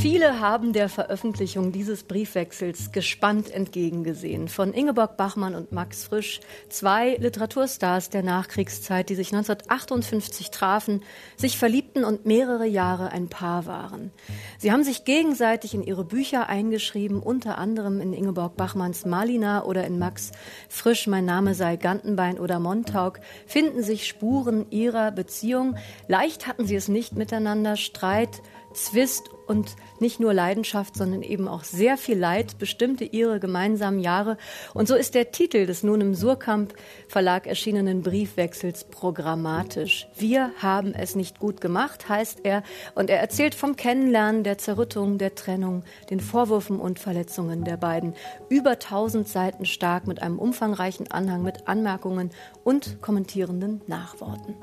[0.00, 4.48] Viele haben der Veröffentlichung dieses Briefwechsels gespannt entgegengesehen.
[4.48, 11.02] Von Ingeborg Bachmann und Max Frisch, zwei Literaturstars der Nachkriegszeit, die sich 1958 trafen,
[11.36, 14.10] sich verliebten und mehrere Jahre ein Paar waren.
[14.56, 19.84] Sie haben sich gegenseitig in ihre Bücher eingeschrieben, unter anderem in Ingeborg Bachmanns Malina oder
[19.84, 20.32] in Max
[20.70, 25.76] Frisch Mein Name sei Gantenbein oder Montauk, finden sich Spuren ihrer Beziehung.
[26.08, 28.40] Leicht hatten sie es nicht miteinander, Streit,
[28.72, 34.36] Zwist und nicht nur Leidenschaft, sondern eben auch sehr viel Leid bestimmte ihre gemeinsamen Jahre.
[34.74, 36.72] Und so ist der Titel des nun im Surkamp
[37.08, 40.06] Verlag erschienenen Briefwechsels programmatisch.
[40.16, 42.62] Wir haben es nicht gut gemacht, heißt er.
[42.94, 48.14] Und er erzählt vom Kennenlernen, der Zerrüttung, der Trennung, den Vorwürfen und Verletzungen der beiden.
[48.48, 52.30] Über tausend Seiten stark mit einem umfangreichen Anhang mit Anmerkungen
[52.62, 54.54] und kommentierenden Nachworten.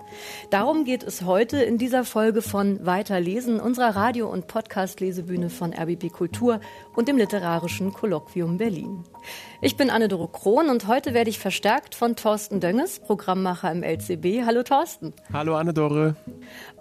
[0.50, 4.48] Darum geht es heute in dieser Folge von Weiterlesen unserer Radio- und
[4.78, 6.62] Podcast-Lesebühne von RBB Kultur
[6.96, 9.04] und dem Literarischen Kolloquium Berlin.
[9.60, 14.46] Ich bin Anne-Doro Krohn und heute werde ich verstärkt von Thorsten Dönges, Programmmacher im LCB.
[14.46, 15.14] Hallo Thorsten.
[15.34, 16.16] Hallo Anne-Dore.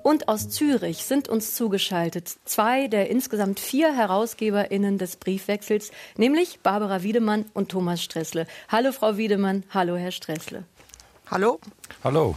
[0.02, 7.02] Und aus Zürich sind uns zugeschaltet zwei der insgesamt vier HerausgeberInnen des Briefwechsels, nämlich Barbara
[7.02, 8.46] Wiedemann und Thomas Stressle.
[8.68, 10.64] Hallo Frau Wiedemann, hallo Herr Stressle.
[11.30, 11.60] Hallo.
[12.04, 12.36] Hallo.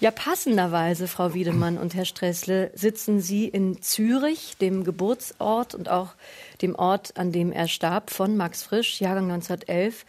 [0.00, 6.14] Ja, passenderweise, Frau Wiedemann und Herr Stressle, sitzen Sie in Zürich, dem Geburtsort und auch
[6.62, 10.06] dem Ort, an dem er starb, von Max Frisch, Jahrgang 1911.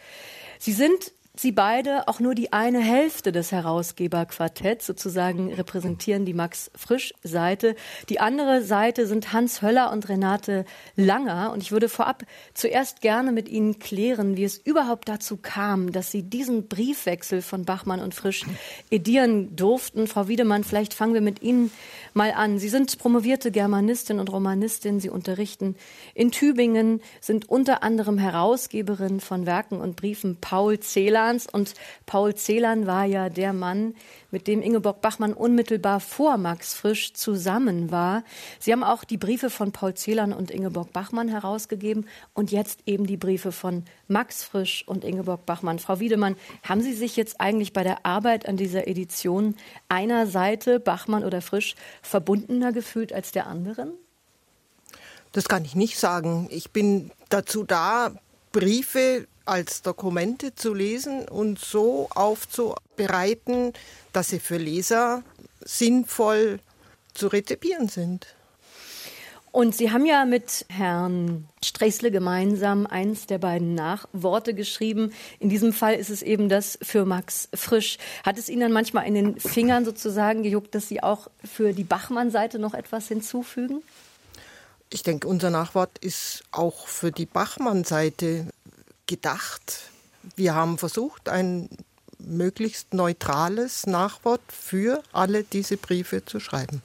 [0.58, 6.70] Sie sind Sie beide auch nur die eine Hälfte des Herausgeberquartetts, sozusagen repräsentieren die Max
[6.76, 7.74] Frisch-Seite.
[8.10, 11.50] Die andere Seite sind Hans Höller und Renate Langer.
[11.52, 16.10] Und ich würde vorab zuerst gerne mit Ihnen klären, wie es überhaupt dazu kam, dass
[16.10, 18.44] Sie diesen Briefwechsel von Bachmann und Frisch
[18.90, 20.08] edieren durften.
[20.08, 21.70] Frau Wiedemann, vielleicht fangen wir mit Ihnen
[22.12, 22.58] mal an.
[22.58, 25.00] Sie sind promovierte Germanistin und Romanistin.
[25.00, 25.76] Sie unterrichten
[26.14, 30.78] in Tübingen, sind unter anderem Herausgeberin von Werken und Briefen Paul
[31.22, 31.46] Celans.
[31.46, 31.74] Und
[32.06, 33.94] Paul Celan war ja der Mann,
[34.30, 38.24] mit dem Ingeborg Bachmann unmittelbar vor Max Frisch zusammen war.
[38.58, 43.06] Sie haben auch die Briefe von Paul Celan und Ingeborg Bachmann herausgegeben und jetzt eben
[43.06, 45.78] die Briefe von Max Frisch und Ingeborg Bachmann.
[45.78, 49.56] Frau Wiedemann, haben Sie sich jetzt eigentlich bei der Arbeit an dieser Edition
[49.88, 53.92] einer Seite, Bachmann oder Frisch, verbundener gefühlt als der anderen?
[55.32, 56.46] Das kann ich nicht sagen.
[56.50, 58.12] Ich bin dazu da,
[58.52, 63.72] Briefe als Dokumente zu lesen und so aufzubereiten,
[64.12, 65.22] dass sie für Leser
[65.60, 66.60] sinnvoll
[67.14, 68.26] zu rezipieren sind.
[69.52, 75.12] Und Sie haben ja mit Herrn Stressle gemeinsam eins der beiden Nachworte geschrieben.
[75.40, 77.98] In diesem Fall ist es eben das für Max Frisch.
[78.24, 81.84] Hat es Ihnen dann manchmal in den Fingern sozusagen gejuckt, dass Sie auch für die
[81.84, 83.82] Bachmann-Seite noch etwas hinzufügen?
[84.88, 88.46] Ich denke, unser Nachwort ist auch für die Bachmann-Seite
[89.06, 89.90] gedacht.
[90.36, 91.68] Wir haben versucht, ein
[92.18, 96.82] möglichst neutrales Nachwort für alle diese Briefe zu schreiben.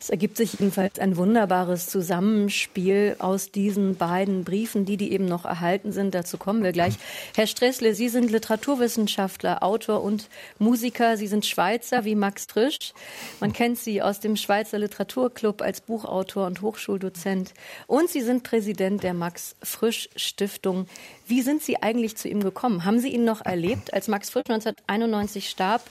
[0.00, 5.44] Es ergibt sich jedenfalls ein wunderbares Zusammenspiel aus diesen beiden Briefen, die, die eben noch
[5.44, 6.14] erhalten sind.
[6.14, 6.94] Dazu kommen wir gleich.
[7.36, 11.18] Herr Stressle, Sie sind Literaturwissenschaftler, Autor und Musiker.
[11.18, 12.94] Sie sind Schweizer wie Max Frisch.
[13.40, 17.52] Man kennt Sie aus dem Schweizer Literaturclub als Buchautor und Hochschuldozent.
[17.86, 20.86] Und Sie sind Präsident der Max Frisch Stiftung.
[21.26, 22.86] Wie sind Sie eigentlich zu ihm gekommen?
[22.86, 23.92] Haben Sie ihn noch erlebt?
[23.92, 25.82] Als Max Frisch 1991 starb,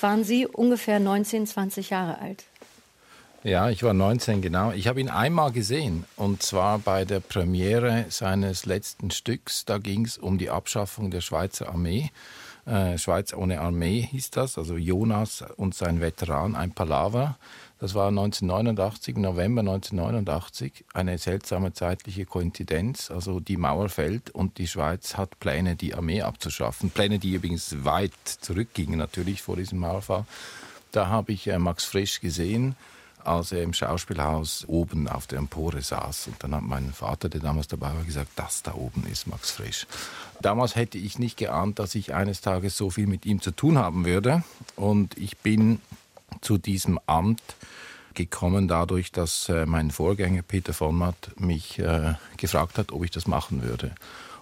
[0.00, 2.44] waren Sie ungefähr 19, 20 Jahre alt.
[3.44, 4.72] Ja, ich war 19, genau.
[4.72, 9.66] Ich habe ihn einmal gesehen und zwar bei der Premiere seines letzten Stücks.
[9.66, 12.10] Da ging es um die Abschaffung der Schweizer Armee.
[12.64, 17.36] Äh, Schweiz ohne Armee hieß das, also Jonas und sein Veteran, ein Palaver.
[17.80, 23.10] Das war 1989, November 1989, eine seltsame zeitliche Koinzidenz.
[23.10, 26.88] Also die Mauer fällt und die Schweiz hat Pläne, die Armee abzuschaffen.
[26.88, 30.24] Pläne, die übrigens weit zurückgingen natürlich vor diesem Mauerfall.
[30.92, 32.74] Da habe ich äh, Max Frisch gesehen
[33.26, 36.28] als er im Schauspielhaus oben auf der Empore saß.
[36.28, 39.50] Und dann hat mein Vater, der damals dabei war, gesagt, das da oben ist Max
[39.50, 39.86] Frisch.
[40.40, 43.78] Damals hätte ich nicht geahnt, dass ich eines Tages so viel mit ihm zu tun
[43.78, 44.42] haben würde.
[44.76, 45.80] Und ich bin
[46.40, 47.42] zu diesem Amt
[48.14, 53.26] gekommen dadurch, dass äh, mein Vorgänger Peter Vonmatt mich äh, gefragt hat, ob ich das
[53.26, 53.94] machen würde.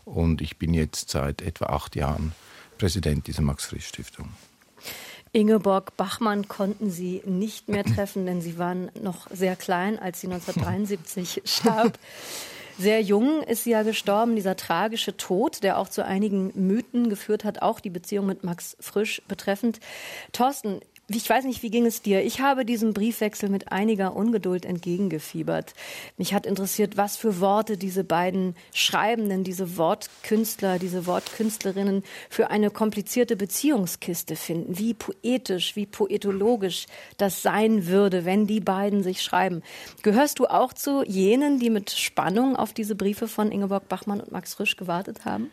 [0.04, 2.32] Und ich bin jetzt seit etwa acht Jahren
[2.78, 4.28] Präsident dieser Max-Frisch-Stiftung.
[5.32, 10.26] Ingeborg Bachmann konnten Sie nicht mehr treffen, denn Sie waren noch sehr klein, als sie
[10.30, 11.98] 1973 starb.
[12.78, 17.44] Sehr jung ist sie ja gestorben, dieser tragische Tod, der auch zu einigen Mythen geführt
[17.44, 19.78] hat, auch die Beziehung mit Max Frisch betreffend.
[20.32, 20.80] Thorsten,
[21.14, 22.24] Ich weiß nicht, wie ging es dir?
[22.24, 25.74] Ich habe diesem Briefwechsel mit einiger Ungeduld entgegengefiebert.
[26.16, 32.70] Mich hat interessiert, was für Worte diese beiden Schreibenden, diese Wortkünstler, diese Wortkünstlerinnen für eine
[32.70, 34.78] komplizierte Beziehungskiste finden.
[34.78, 36.86] Wie poetisch, wie poetologisch
[37.18, 39.62] das sein würde, wenn die beiden sich schreiben.
[40.02, 44.32] Gehörst du auch zu jenen, die mit Spannung auf diese Briefe von Ingeborg Bachmann und
[44.32, 45.50] Max Frisch gewartet haben?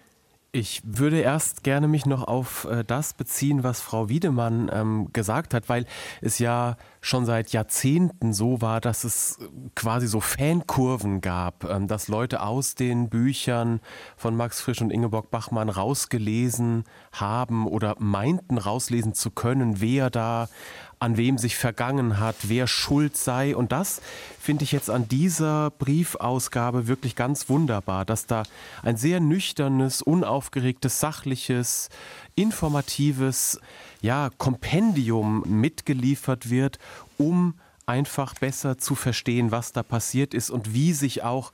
[0.51, 5.53] Ich würde erst gerne mich noch auf äh, das beziehen, was Frau Wiedemann ähm, gesagt
[5.53, 5.85] hat, weil
[6.21, 9.37] es ja schon seit Jahrzehnten so war, dass es
[9.75, 13.79] quasi so Fankurven gab, ähm, dass Leute aus den Büchern
[14.17, 20.49] von Max Frisch und Ingeborg Bachmann rausgelesen haben oder meinten rauslesen zu können, wer da
[20.99, 23.55] an wem sich vergangen hat, wer schuld sei.
[23.55, 24.01] Und das
[24.39, 28.43] finde ich jetzt an dieser Briefausgabe wirklich ganz wunderbar, dass da
[28.83, 31.89] ein sehr nüchternes, unaufgeregtes, sachliches,
[32.35, 33.59] informatives
[34.01, 36.79] ja, Kompendium mitgeliefert wird,
[37.17, 37.55] um
[37.85, 41.51] einfach besser zu verstehen, was da passiert ist und wie sich auch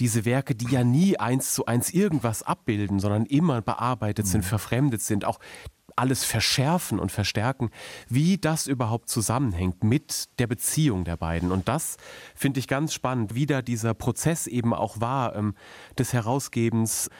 [0.00, 4.48] diese Werke, die ja nie eins zu eins irgendwas abbilden, sondern immer bearbeitet sind, mhm.
[4.48, 5.38] verfremdet sind, auch
[5.96, 7.70] alles verschärfen und verstärken,
[8.08, 11.50] wie das überhaupt zusammenhängt mit der Beziehung der beiden.
[11.50, 11.96] Und das
[12.34, 15.54] finde ich ganz spannend, wie da dieser Prozess eben auch war, ähm,
[15.98, 17.10] des Herausgebens,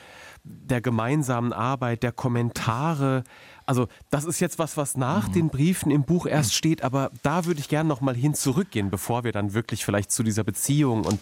[0.45, 3.25] der gemeinsamen Arbeit, der Kommentare.
[3.67, 5.33] Also das ist jetzt was, was nach mhm.
[5.33, 8.91] den Briefen im Buch erst steht, aber da würde ich gerne noch mal hin zurückgehen,
[8.91, 11.21] bevor wir dann wirklich vielleicht zu dieser Beziehung und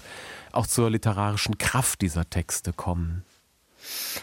[0.53, 3.25] auch zur literarischen Kraft dieser Texte kommen.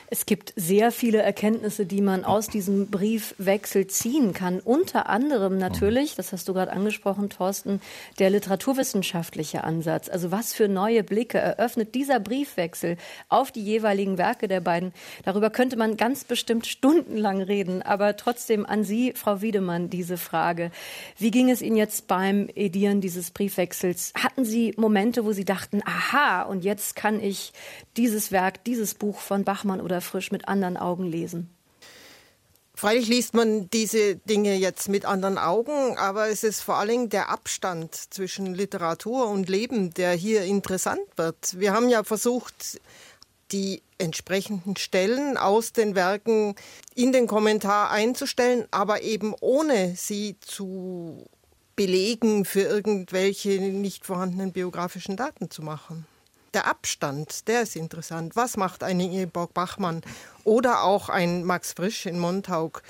[0.10, 4.60] Es gibt sehr viele Erkenntnisse, die man aus diesem Briefwechsel ziehen kann.
[4.60, 7.82] Unter anderem natürlich, das hast du gerade angesprochen, Thorsten,
[8.20, 10.10] der literaturwissenschaftliche Ansatz.
[10.10, 12.98] Also was für neue Blicke eröffnet dieser Briefwechsel
[13.30, 14.94] auf die jeweiligen Werke der beiden.
[15.26, 17.82] Darüber könnte man ganz bestimmt stundenlang reden.
[17.82, 20.72] Aber trotzdem an Sie, Frau Wiedemann, diese Frage.
[21.18, 24.14] Wie ging es Ihnen jetzt beim Edieren dieses Briefwechsels?
[24.16, 27.54] Hatten Sie Momente, wo Sie dachten, aha, und jetzt kann ich
[27.98, 31.48] dieses Werk, dieses Buch von Bachmann oder Frisch mit anderen Augen lesen?
[32.74, 37.30] Freilich liest man diese Dinge jetzt mit anderen Augen, aber es ist vor allem der
[37.30, 41.60] Abstand zwischen Literatur und Leben, der hier interessant wird.
[41.60, 42.82] Wir haben ja versucht,
[43.52, 46.56] die entsprechenden Stellen aus den Werken
[46.96, 51.28] in den Kommentar einzustellen, aber eben ohne sie zu
[51.76, 56.08] belegen, für irgendwelche nicht vorhandenen biografischen Daten zu machen
[56.54, 58.36] der Abstand, der ist interessant.
[58.36, 60.02] Was macht ein Ingeborg Bachmann
[60.44, 62.84] oder auch ein Max Frisch in Montauk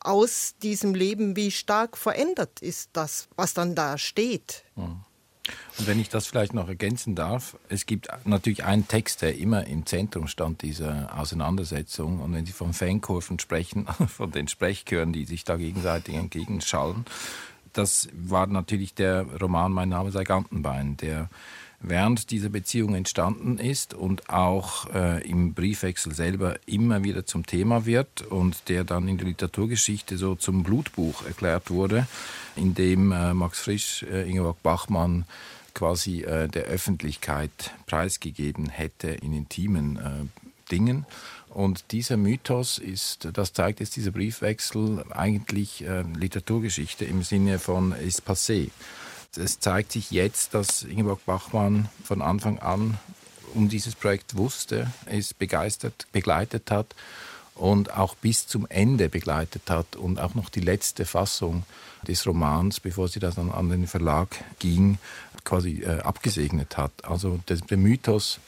[0.00, 1.36] aus diesem Leben?
[1.36, 4.64] Wie stark verändert ist das, was dann da steht?
[4.76, 5.00] Hm.
[5.78, 9.66] Und wenn ich das vielleicht noch ergänzen darf, es gibt natürlich einen Text, der immer
[9.66, 12.20] im Zentrum stand dieser Auseinandersetzung.
[12.20, 17.04] Und wenn Sie von Fankurven sprechen, von den Sprechchören, die sich da gegenseitig entgegenschallen,
[17.72, 21.28] das war natürlich der Roman Mein Name sei Gantenbein, der
[21.82, 27.86] während dieser Beziehung entstanden ist und auch äh, im Briefwechsel selber immer wieder zum Thema
[27.86, 32.06] wird und der dann in der Literaturgeschichte so zum Blutbuch erklärt wurde,
[32.56, 35.24] in dem äh, Max Frisch, äh, Ingeborg Bachmann
[35.74, 41.06] quasi äh, der Öffentlichkeit preisgegeben hätte in intimen äh, Dingen.
[41.48, 47.92] Und dieser Mythos ist, das zeigt jetzt dieser Briefwechsel, eigentlich äh, Literaturgeschichte im Sinne von
[47.92, 48.70] ist passé
[49.36, 52.98] es zeigt sich jetzt, dass Ingeborg Bachmann von Anfang an
[53.54, 56.94] um dieses Projekt wusste, es begeistert, begleitet hat
[57.54, 61.64] und auch bis zum Ende begleitet hat und auch noch die letzte Fassung
[62.06, 64.98] des Romans, bevor sie das dann an den Verlag ging,
[65.44, 66.92] quasi äh, abgesegnet hat.
[67.04, 68.38] Also der, der Mythos,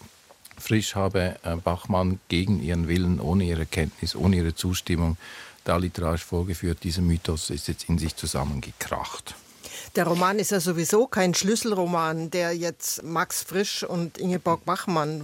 [0.56, 5.16] Frisch habe äh, Bachmann gegen ihren Willen, ohne ihre Kenntnis, ohne ihre Zustimmung
[5.64, 9.34] da literarisch vorgeführt, dieser Mythos ist jetzt in sich zusammengekracht.
[9.96, 15.22] Der Roman ist ja sowieso kein Schlüsselroman, der jetzt Max Frisch und Ingeborg Bachmann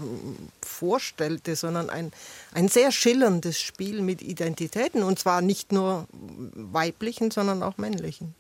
[0.63, 2.13] vorstellte, sondern ein,
[2.55, 6.07] ein sehr schillerndes Spiel mit Identitäten und zwar nicht nur
[6.55, 8.35] weiblichen, sondern auch männlichen.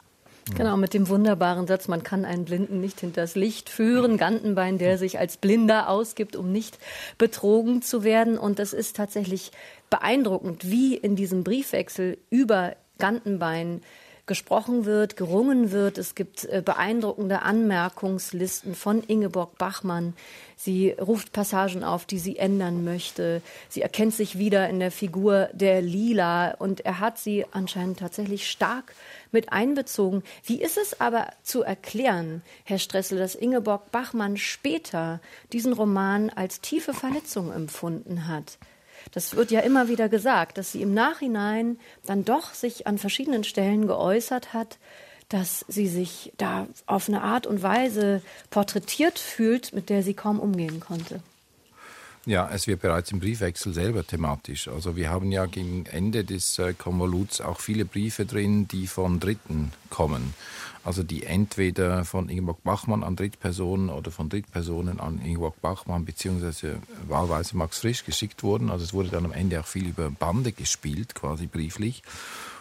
[0.57, 4.17] Genau, mit dem wunderbaren Satz, man kann einen Blinden nicht hinters Licht führen.
[4.17, 6.79] Gantenbein, der sich als Blinder ausgibt, um nicht
[7.19, 8.39] betrogen zu werden.
[8.39, 9.53] Und das ist tatsächlich
[9.91, 13.83] beeindruckend, wie in diesem Briefwechsel über Gantenbein
[14.31, 15.99] gesprochen wird, gerungen wird.
[15.99, 20.15] Es gibt äh, beeindruckende Anmerkungslisten von Ingeborg Bachmann.
[20.55, 23.43] Sie ruft Passagen auf, die sie ändern möchte.
[23.69, 28.49] Sie erkennt sich wieder in der Figur der Lila und er hat sie anscheinend tatsächlich
[28.49, 28.95] stark
[29.33, 30.23] mit einbezogen.
[30.45, 35.21] Wie ist es aber zu erklären, Herr Stressel, dass Ingeborg Bachmann später
[35.53, 38.59] diesen Roman als tiefe Verletzung empfunden hat?
[39.13, 43.45] Das wird ja immer wieder gesagt, dass sie im Nachhinein dann doch sich an verschiedenen
[43.45, 44.79] Stellen geäußert hat,
[45.29, 50.41] dass sie sich da auf eine Art und Weise porträtiert fühlt, mit der sie kaum
[50.41, 51.23] umgehen konnte.
[52.27, 54.69] Ja, es wird bereits im Briefwechsel selber thematisch.
[54.69, 59.21] Also wir haben ja gegen Ende des äh, Konvoluts auch viele Briefe drin, die von
[59.21, 60.35] Dritten kommen.
[60.85, 66.77] Also die entweder von Ingeborg Bachmann an Drittpersonen oder von Drittpersonen an Ingeborg Bachmann beziehungsweise
[67.09, 68.71] wahlweise Max Frisch geschickt wurden.
[68.71, 72.03] Also es wurde dann am Ende auch viel über Bande gespielt, quasi brieflich.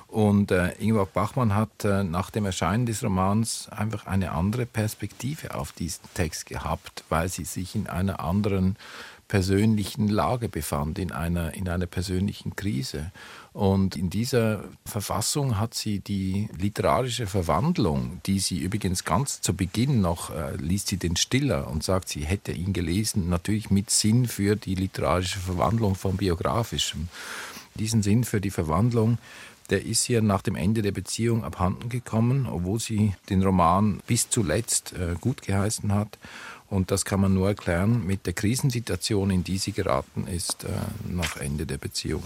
[0.08, 5.54] Und äh, Ingeborg Bachmann hat äh, nach dem Erscheinen des Romans einfach eine andere Perspektive
[5.54, 8.78] auf diesen Text gehabt, weil sie sich in einer anderen
[9.30, 13.12] persönlichen Lage befand, in einer, in einer persönlichen Krise.
[13.54, 20.02] Und in dieser Verfassung hat sie die literarische Verwandlung, die sie übrigens ganz zu Beginn
[20.02, 24.28] noch äh, liest sie den Stiller und sagt, sie hätte ihn gelesen, natürlich mit Sinn
[24.28, 27.08] für die literarische Verwandlung vom Biografischem.
[27.76, 29.20] Diesen Sinn für die Verwandlung,
[29.70, 34.28] der ist ihr nach dem Ende der Beziehung abhanden gekommen, obwohl sie den Roman bis
[34.30, 36.18] zuletzt äh, gut geheißen hat.
[36.70, 40.68] Und das kann man nur erklären mit der Krisensituation, in die sie geraten ist äh,
[41.10, 42.24] nach Ende der Beziehung.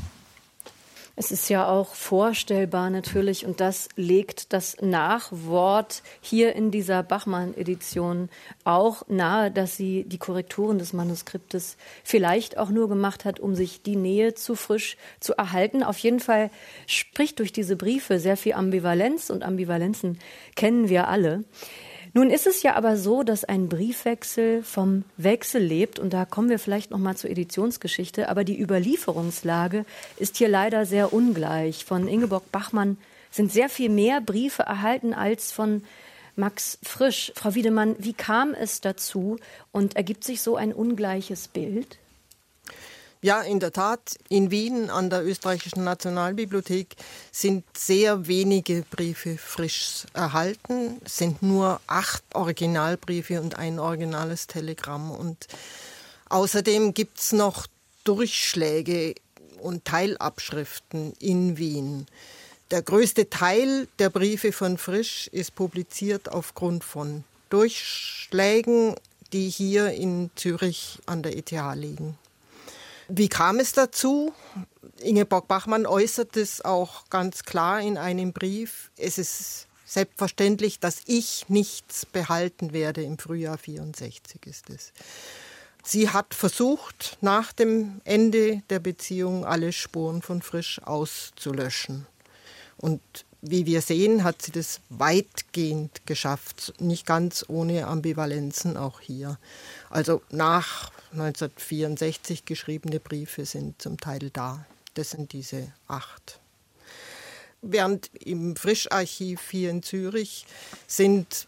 [1.16, 8.30] Es ist ja auch vorstellbar natürlich, und das legt das Nachwort hier in dieser Bachmann-Edition
[8.64, 13.84] auch nahe, dass sie die Korrekturen des Manuskriptes vielleicht auch nur gemacht hat, um sich
[13.84, 15.84] die Nähe zu frisch zu erhalten.
[15.84, 16.50] Auf jeden Fall
[16.88, 20.18] spricht durch diese Briefe sehr viel Ambivalenz und Ambivalenzen
[20.56, 21.44] kennen wir alle.
[22.16, 26.48] Nun ist es ja aber so, dass ein Briefwechsel vom Wechsel lebt und da kommen
[26.48, 29.84] wir vielleicht noch mal zur Editionsgeschichte, aber die Überlieferungslage
[30.18, 31.86] ist hier leider sehr ungleich.
[31.86, 32.98] Von Ingeborg Bachmann
[33.32, 35.82] sind sehr viel mehr Briefe erhalten als von
[36.36, 37.32] Max Frisch.
[37.36, 39.38] Frau Wiedemann, wie kam es dazu
[39.72, 41.98] und ergibt sich so ein ungleiches Bild?
[43.24, 44.18] Ja, in der Tat.
[44.28, 46.98] In Wien an der Österreichischen Nationalbibliothek
[47.32, 51.00] sind sehr wenige Briefe frisch erhalten.
[51.06, 55.10] Sind nur acht Originalbriefe und ein originales Telegramm.
[55.10, 55.48] Und
[56.28, 57.66] außerdem gibt es noch
[58.04, 59.16] Durchschläge
[59.62, 62.08] und Teilabschriften in Wien.
[62.72, 68.96] Der größte Teil der Briefe von Frisch ist publiziert aufgrund von Durchschlägen,
[69.32, 72.18] die hier in Zürich an der ETH liegen.
[73.16, 74.34] Wie kam es dazu?
[74.98, 78.90] Ingeborg Bachmann äußert es auch ganz klar in einem Brief.
[78.98, 83.04] Es ist selbstverständlich, dass ich nichts behalten werde.
[83.04, 84.94] Im Frühjahr 64 ist es.
[85.84, 92.08] Sie hat versucht, nach dem Ende der Beziehung alle Spuren von Frisch auszulöschen.
[92.78, 93.02] Und
[93.44, 99.38] wie wir sehen, hat sie das weitgehend geschafft, nicht ganz ohne Ambivalenzen auch hier.
[99.92, 104.66] Also nach 1964 geschriebene Briefe sind zum Teil da.
[104.96, 106.40] Das sind diese acht.
[107.62, 110.46] Während im Frischarchiv hier in Zürich
[110.88, 111.48] sind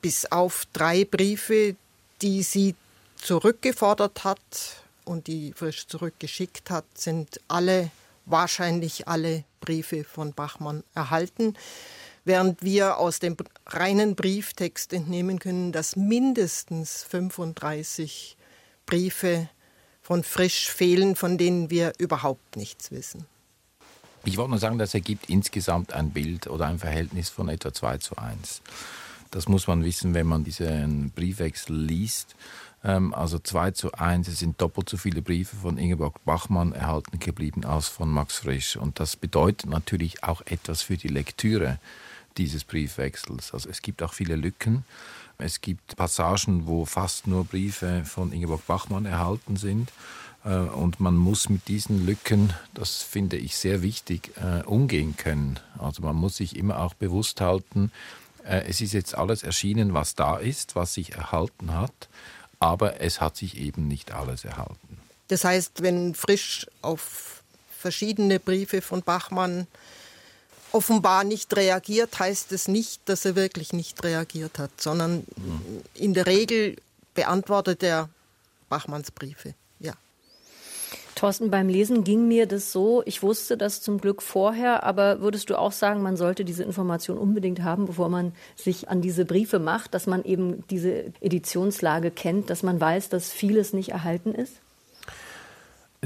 [0.00, 1.76] bis auf drei Briefe,
[2.22, 2.74] die sie
[3.16, 7.90] zurückgefordert hat und die Frisch zurückgeschickt hat, sind alle,
[8.26, 11.56] wahrscheinlich alle Briefe von Bachmann erhalten
[12.26, 18.36] während wir aus dem reinen Brieftext entnehmen können, dass mindestens 35
[18.86, 19.48] Briefe
[20.02, 23.26] von Frisch fehlen, von denen wir überhaupt nichts wissen.
[24.24, 27.98] Ich wollte nur sagen, das ergibt insgesamt ein Bild oder ein Verhältnis von etwa 2
[27.98, 28.62] zu 1.
[29.30, 32.34] Das muss man wissen, wenn man diesen Briefwechsel liest.
[32.84, 37.18] Ähm, also 2 zu 1, es sind doppelt so viele Briefe von Ingeborg Bachmann erhalten
[37.18, 38.76] geblieben als von Max Frisch.
[38.76, 41.78] Und das bedeutet natürlich auch etwas für die Lektüre
[42.36, 43.52] dieses Briefwechsels.
[43.52, 44.84] Also es gibt auch viele Lücken.
[45.38, 49.92] Es gibt Passagen, wo fast nur Briefe von Ingeborg Bachmann erhalten sind.
[50.44, 55.58] Äh, und man muss mit diesen Lücken, das finde ich sehr wichtig, äh, umgehen können.
[55.78, 57.90] Also man muss sich immer auch bewusst halten,
[58.46, 62.08] äh, es ist jetzt alles erschienen, was da ist, was sich erhalten hat,
[62.60, 64.98] aber es hat sich eben nicht alles erhalten.
[65.28, 67.42] Das heißt, wenn Frisch auf
[67.76, 69.66] verschiedene Briefe von Bachmann
[70.76, 75.24] offenbar nicht reagiert, heißt es nicht, dass er wirklich nicht reagiert hat, sondern
[75.94, 76.76] in der Regel
[77.14, 78.10] beantwortet er
[78.68, 79.54] Bachmanns Briefe.
[79.80, 79.94] Ja.
[81.14, 85.48] Thorsten, beim Lesen ging mir das so, ich wusste das zum Glück vorher, aber würdest
[85.48, 89.58] du auch sagen, man sollte diese Information unbedingt haben, bevor man sich an diese Briefe
[89.58, 94.52] macht, dass man eben diese Editionslage kennt, dass man weiß, dass vieles nicht erhalten ist?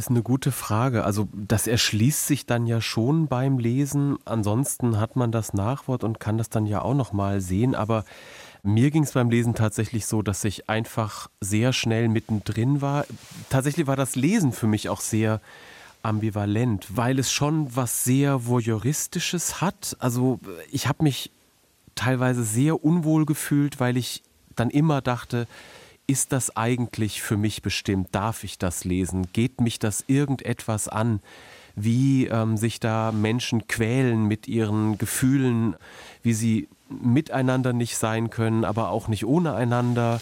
[0.01, 1.05] Ist eine gute Frage.
[1.05, 4.17] Also das erschließt sich dann ja schon beim Lesen.
[4.25, 7.75] Ansonsten hat man das Nachwort und kann das dann ja auch noch mal sehen.
[7.75, 8.07] Aber
[8.63, 13.05] mir ging es beim Lesen tatsächlich so, dass ich einfach sehr schnell mittendrin war.
[13.51, 15.39] Tatsächlich war das Lesen für mich auch sehr
[16.03, 19.99] ambivalent, weil es schon was sehr voyeuristisches hat.
[19.99, 20.41] Also
[20.73, 21.31] ich habe mich
[21.95, 24.23] teilweise sehr unwohl gefühlt, weil ich
[24.57, 25.47] dann immer dachte,
[26.11, 28.09] ist das eigentlich für mich bestimmt?
[28.11, 29.29] Darf ich das lesen?
[29.33, 31.21] Geht mich das irgendetwas an?
[31.77, 35.77] Wie ähm, sich da Menschen quälen mit ihren Gefühlen,
[36.25, 40.21] wie sie miteinander nicht sein können, aber auch nicht ohne einander,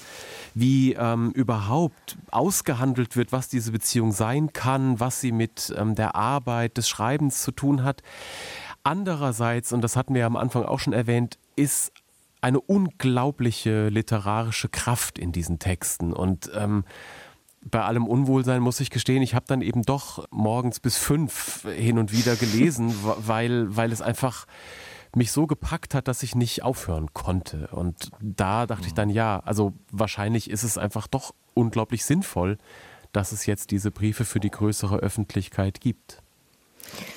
[0.54, 6.14] wie ähm, überhaupt ausgehandelt wird, was diese Beziehung sein kann, was sie mit ähm, der
[6.14, 8.02] Arbeit des Schreibens zu tun hat.
[8.82, 11.92] Andererseits, und das hatten wir am Anfang auch schon erwähnt, ist
[12.40, 16.12] eine unglaubliche literarische Kraft in diesen Texten.
[16.12, 16.84] Und ähm,
[17.62, 21.98] bei allem Unwohlsein muss ich gestehen, ich habe dann eben doch morgens bis fünf hin
[21.98, 24.46] und wieder gelesen, weil, weil es einfach
[25.14, 27.68] mich so gepackt hat, dass ich nicht aufhören konnte.
[27.68, 32.58] Und da dachte ich dann, ja, also wahrscheinlich ist es einfach doch unglaublich sinnvoll,
[33.12, 36.22] dass es jetzt diese Briefe für die größere Öffentlichkeit gibt.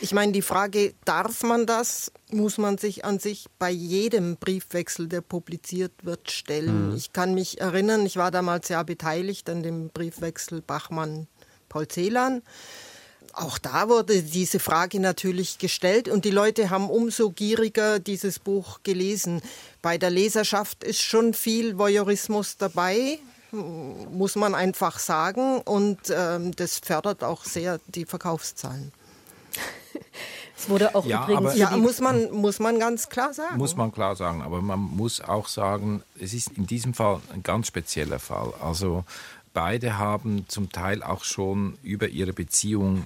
[0.01, 5.07] Ich meine, die Frage, darf man das, muss man sich an sich bei jedem Briefwechsel,
[5.07, 6.89] der publiziert wird, stellen.
[6.89, 6.95] Mhm.
[6.95, 12.41] Ich kann mich erinnern, ich war damals ja beteiligt an dem Briefwechsel Bachmann-Paul Celan.
[13.33, 18.79] Auch da wurde diese Frage natürlich gestellt und die Leute haben umso gieriger dieses Buch
[18.83, 19.41] gelesen.
[19.81, 23.19] Bei der Leserschaft ist schon viel Voyeurismus dabei,
[23.51, 28.91] muss man einfach sagen, und ähm, das fördert auch sehr die Verkaufszahlen.
[30.61, 31.57] Es wurde auch ja, übrigens.
[31.57, 33.57] ja, muss man, muss man ganz klar sagen.
[33.57, 34.43] Muss man klar sagen.
[34.43, 38.53] Aber man muss auch sagen, es ist in diesem Fall ein ganz spezieller Fall.
[38.61, 39.03] Also
[39.53, 43.05] beide haben zum Teil auch schon über ihre Beziehung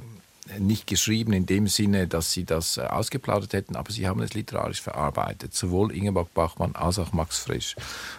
[0.59, 4.33] nicht geschrieben in dem Sinne, dass sie das äh, ausgeplaudert hätten, aber sie haben es
[4.33, 7.75] literarisch verarbeitet, sowohl Ingeborg Bachmann als auch Max Frisch.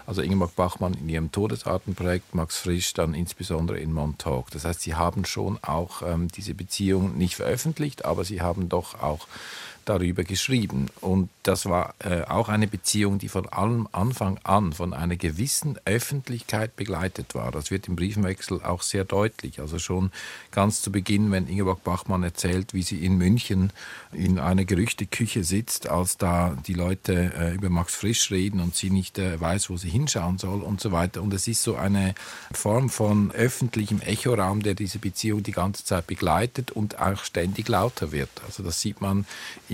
[0.06, 4.50] Also Ingeborg Bachmann in ihrem Todesartenprojekt, Max Frisch dann insbesondere in Montauk.
[4.50, 9.00] Das heißt, sie haben schon auch ähm, diese Beziehung nicht veröffentlicht, aber sie haben doch
[9.00, 9.26] auch
[9.86, 10.86] darüber geschrieben.
[11.00, 15.78] Und das war äh, auch eine Beziehung, die von allem Anfang an von einer gewissen
[15.84, 17.52] Öffentlichkeit begleitet war.
[17.52, 19.60] Das wird im Briefwechsel auch sehr deutlich.
[19.60, 20.10] Also schon
[20.50, 23.72] ganz zu Beginn, wenn Ingeborg Bachmann erzählt, wie sie in München
[24.12, 28.90] in einer Gerüchteküche sitzt, als da die Leute äh, über Max Frisch reden und sie
[28.90, 31.22] nicht äh, weiß, wo sie hinschauen soll und so weiter.
[31.22, 32.14] Und es ist so eine
[32.52, 38.10] Form von öffentlichem Echoraum, der diese Beziehung die ganze Zeit begleitet und auch ständig lauter
[38.10, 38.30] wird.
[38.46, 39.26] Also das sieht man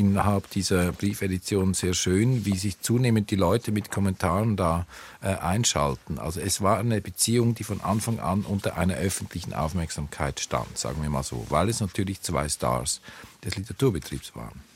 [0.03, 4.85] innerhalb dieser Briefedition sehr schön, wie sich zunehmend die Leute mit Kommentaren da
[5.21, 6.19] äh, einschalten.
[6.19, 11.03] Also es war eine Beziehung, die von Anfang an unter einer öffentlichen Aufmerksamkeit stand, sagen
[11.03, 13.01] wir mal so, weil es natürlich zwei Stars
[13.45, 14.72] des Literaturbetriebs waren.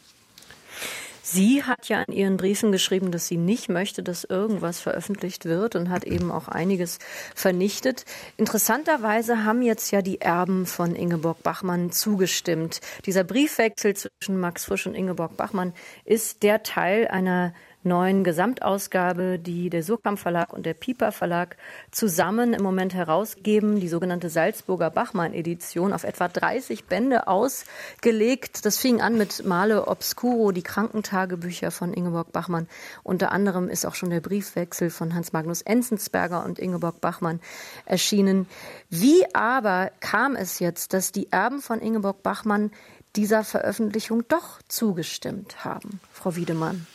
[1.28, 5.74] Sie hat ja in ihren Briefen geschrieben, dass sie nicht möchte, dass irgendwas veröffentlicht wird
[5.74, 7.00] und hat eben auch einiges
[7.34, 8.04] vernichtet.
[8.36, 12.80] Interessanterweise haben jetzt ja die Erben von Ingeborg Bachmann zugestimmt.
[13.06, 15.72] Dieser Briefwechsel zwischen Max Frisch und Ingeborg Bachmann
[16.04, 17.52] ist der Teil einer
[17.86, 21.56] neuen Gesamtausgabe, die der Surkamp Verlag und der Piper Verlag
[21.90, 28.66] zusammen im Moment herausgeben, die sogenannte Salzburger Bachmann Edition, auf etwa 30 Bände ausgelegt.
[28.66, 32.68] Das fing an mit Male Obscuro, die Krankentagebücher von Ingeborg Bachmann.
[33.02, 37.40] Unter anderem ist auch schon der Briefwechsel von Hans Magnus Enzensberger und Ingeborg Bachmann
[37.84, 38.46] erschienen.
[38.90, 42.72] Wie aber kam es jetzt, dass die Erben von Ingeborg Bachmann
[43.16, 46.86] dieser Veröffentlichung doch zugestimmt haben, Frau Wiedemann?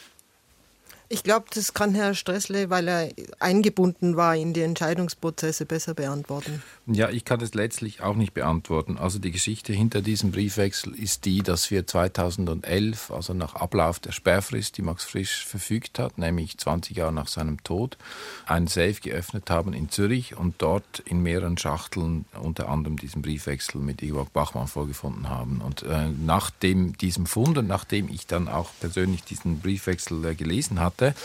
[1.13, 6.63] Ich glaube, das kann Herr Stressle, weil er eingebunden war in die Entscheidungsprozesse, besser beantworten.
[6.93, 8.97] Ja, ich kann es letztlich auch nicht beantworten.
[8.97, 14.11] Also die Geschichte hinter diesem Briefwechsel ist die, dass wir 2011, also nach Ablauf der
[14.11, 17.97] Sperrfrist, die Max Frisch verfügt hat, nämlich 20 Jahre nach seinem Tod,
[18.45, 23.79] ein Safe geöffnet haben in Zürich und dort in mehreren Schachteln unter anderem diesen Briefwechsel
[23.79, 25.61] mit Igor Bachmann vorgefunden haben.
[25.61, 30.35] Und äh, nach dem, diesem Fund und nachdem ich dann auch persönlich diesen Briefwechsel äh,
[30.35, 31.15] gelesen hatte,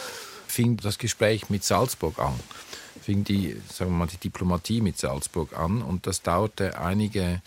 [0.47, 2.35] fing das Gespräch mit Salzburg an.
[3.03, 7.41] Fing die, sagen wir mal, die Diplomatie mit Salzburg an und das dauerte einige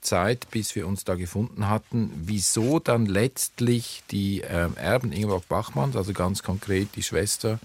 [0.00, 5.96] Zeit, bis wir uns da gefunden hatten, wieso dann letztlich die äh, Erben Ingeborg Bachmanns,
[5.96, 7.58] also ganz konkret die Schwester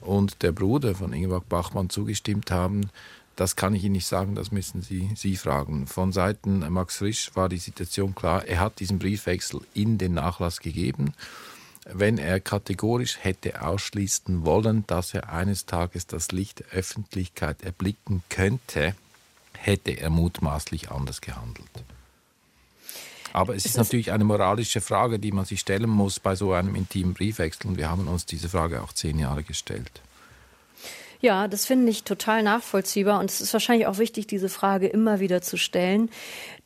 [0.00, 2.90] und der Bruder von Ingeborg Bachmann zugestimmt haben,
[3.36, 5.86] das kann ich Ihnen nicht sagen, das müssen Sie, Sie fragen.
[5.86, 10.60] Von Seiten Max Frisch war die Situation klar, er hat diesen Briefwechsel in den Nachlass
[10.60, 11.14] gegeben
[11.86, 18.22] wenn er kategorisch hätte ausschließen wollen, dass er eines Tages das Licht der Öffentlichkeit erblicken
[18.28, 18.94] könnte,
[19.56, 21.68] hätte er mutmaßlich anders gehandelt.
[23.32, 26.52] Aber es ist, ist natürlich eine moralische Frage, die man sich stellen muss bei so
[26.52, 27.68] einem intimen Briefwechsel.
[27.68, 30.00] Und wir haben uns diese Frage auch zehn Jahre gestellt.
[31.20, 35.20] Ja, das finde ich total nachvollziehbar und es ist wahrscheinlich auch wichtig, diese Frage immer
[35.20, 36.08] wieder zu stellen.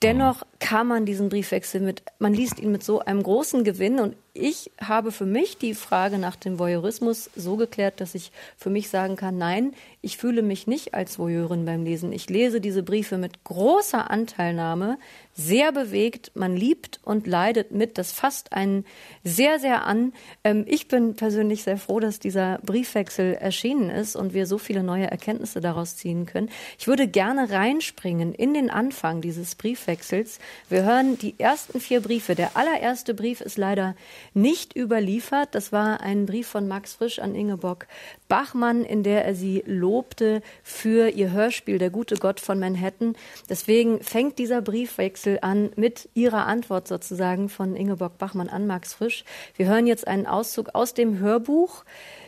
[0.02, 4.16] Dennoch kann man diesen Briefwechsel mit, man liest ihn mit so einem großen Gewinn und
[4.36, 8.88] ich habe für mich die Frage nach dem Voyeurismus so geklärt, dass ich für mich
[8.88, 12.12] sagen kann, nein, ich fühle mich nicht als Voyeurin beim Lesen.
[12.12, 14.98] Ich lese diese Briefe mit großer Anteilnahme,
[15.34, 17.96] sehr bewegt, man liebt und leidet mit.
[17.96, 18.84] Das fasst einen
[19.22, 20.12] sehr, sehr an.
[20.42, 24.82] Ähm, ich bin persönlich sehr froh, dass dieser Briefwechsel erschienen ist und wir so viele
[24.82, 26.50] neue Erkenntnisse daraus ziehen können.
[26.76, 30.40] Ich würde gerne reinspringen in den Anfang dieses Briefwechsels.
[30.68, 32.34] Wir hören die ersten vier Briefe.
[32.34, 33.94] Der allererste Brief ist leider
[34.32, 35.54] nicht überliefert.
[35.54, 37.86] Das war ein Brief von Max Frisch an Ingeborg
[38.28, 43.16] Bachmann, in der er sie lobte für ihr Hörspiel Der gute Gott von Manhattan.
[43.48, 49.24] Deswegen fängt dieser Briefwechsel an mit ihrer Antwort sozusagen von Ingeborg Bachmann an Max Frisch.
[49.56, 51.84] Wir hören jetzt einen Auszug aus dem Hörbuch,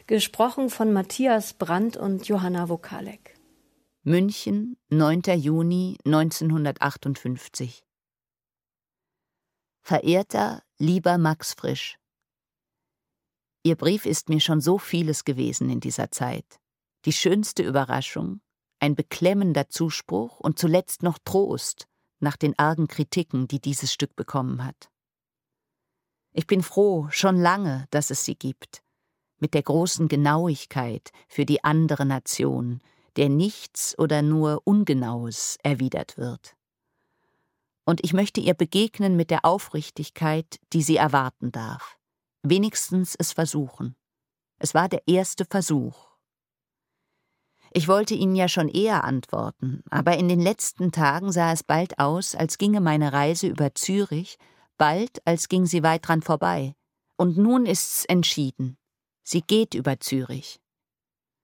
[0.06, 3.34] gesprochen von Matthias Brandt und Johanna Wokalek.
[4.04, 5.22] München, 9.
[5.36, 7.85] Juni 1958.
[9.88, 11.96] Verehrter, lieber Max Frisch,
[13.62, 16.58] Ihr Brief ist mir schon so vieles gewesen in dieser Zeit.
[17.04, 18.40] Die schönste Überraschung,
[18.80, 21.86] ein beklemmender Zuspruch und zuletzt noch Trost
[22.18, 24.90] nach den argen Kritiken, die dieses Stück bekommen hat.
[26.32, 28.82] Ich bin froh, schon lange, dass es sie gibt,
[29.38, 32.80] mit der großen Genauigkeit für die andere Nation,
[33.14, 36.55] der nichts oder nur Ungenaues erwidert wird
[37.86, 41.96] und ich möchte ihr begegnen mit der Aufrichtigkeit, die sie erwarten darf.
[42.42, 43.96] Wenigstens es versuchen.
[44.58, 46.08] Es war der erste Versuch.
[47.72, 51.98] Ich wollte Ihnen ja schon eher antworten, aber in den letzten Tagen sah es bald
[51.98, 54.38] aus, als ginge meine Reise über Zürich,
[54.78, 56.74] bald als ging sie weit dran vorbei.
[57.16, 58.78] Und nun ist's entschieden.
[59.22, 60.60] Sie geht über Zürich.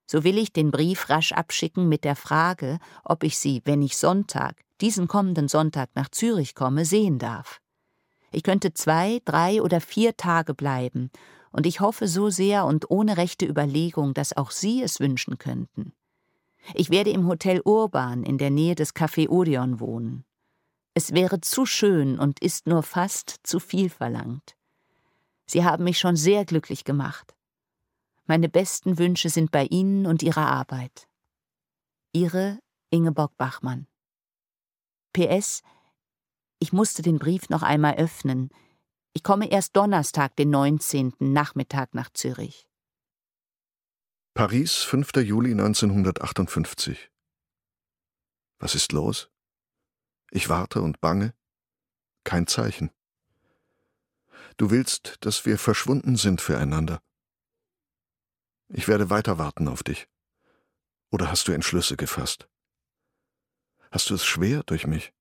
[0.06, 3.96] So will ich den Brief rasch abschicken mit der Frage, ob ich sie, wenn ich
[3.96, 7.60] Sonntag, diesen kommenden Sonntag nach Zürich komme, sehen darf.
[8.32, 11.10] Ich könnte zwei, drei oder vier Tage bleiben,
[11.52, 15.92] und ich hoffe so sehr und ohne rechte Überlegung, dass auch Sie es wünschen könnten.
[16.74, 20.24] Ich werde im Hotel Urban in der Nähe des Café Odeon wohnen.
[20.94, 24.56] Es wäre zu schön und ist nur fast zu viel verlangt.
[25.46, 27.34] Sie haben mich schon sehr glücklich gemacht.
[28.26, 31.08] Meine besten Wünsche sind bei Ihnen und Ihrer Arbeit.
[32.12, 32.58] Ihre
[32.90, 33.86] Ingeborg Bachmann.
[35.12, 35.62] PS
[36.58, 38.50] Ich musste den Brief noch einmal öffnen.
[39.12, 41.14] Ich komme erst Donnerstag, den 19.
[41.18, 42.66] Nachmittag nach Zürich.
[44.34, 45.16] Paris, 5.
[45.16, 47.10] Juli 1958.
[48.58, 49.28] Was ist los?
[50.30, 51.34] Ich warte und bange.
[52.24, 52.90] Kein Zeichen.
[54.56, 57.02] Du willst, dass wir verschwunden sind füreinander.
[58.68, 60.08] Ich werde weiter warten auf dich.
[61.10, 62.48] Oder hast du Entschlüsse gefasst?
[63.92, 65.12] Hast du es schwer durch mich?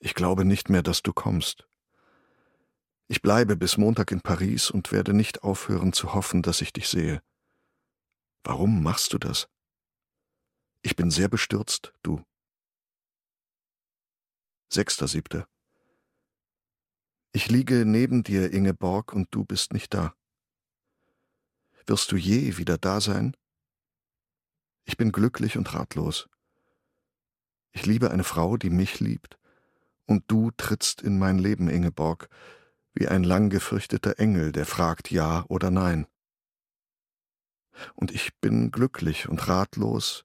[0.00, 1.68] Ich glaube nicht mehr, dass du kommst.
[3.06, 6.88] Ich bleibe bis Montag in Paris und werde nicht aufhören zu hoffen, dass ich dich
[6.88, 7.22] sehe.
[8.42, 9.48] Warum machst du das?
[10.82, 12.24] Ich bin sehr bestürzt, du.
[14.68, 15.46] Sechster Siebter.
[17.30, 20.16] Ich liege neben dir, Ingeborg, und du bist nicht da.
[21.86, 23.36] Wirst du je wieder da sein?
[24.84, 26.28] Ich bin glücklich und ratlos.
[27.72, 29.38] Ich liebe eine Frau, die mich liebt,
[30.06, 32.28] und du trittst in mein Leben, Ingeborg,
[32.92, 36.06] wie ein lang gefürchteter Engel, der fragt Ja oder Nein.
[37.94, 40.24] Und ich bin glücklich und ratlos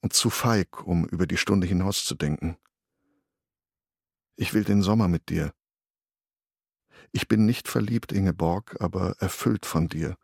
[0.00, 2.56] und zu feig, um über die Stunde hinauszudenken.
[4.36, 5.52] Ich will den Sommer mit dir.
[7.12, 10.16] Ich bin nicht verliebt, Ingeborg, aber erfüllt von dir.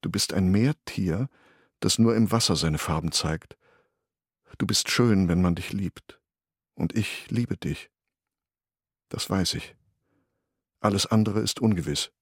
[0.00, 1.28] Du bist ein Meertier,
[1.80, 3.56] das nur im Wasser seine Farben zeigt.
[4.58, 6.20] Du bist schön, wenn man dich liebt.
[6.74, 7.90] Und ich liebe dich.
[9.08, 9.76] Das weiß ich.
[10.80, 12.12] Alles andere ist ungewiss.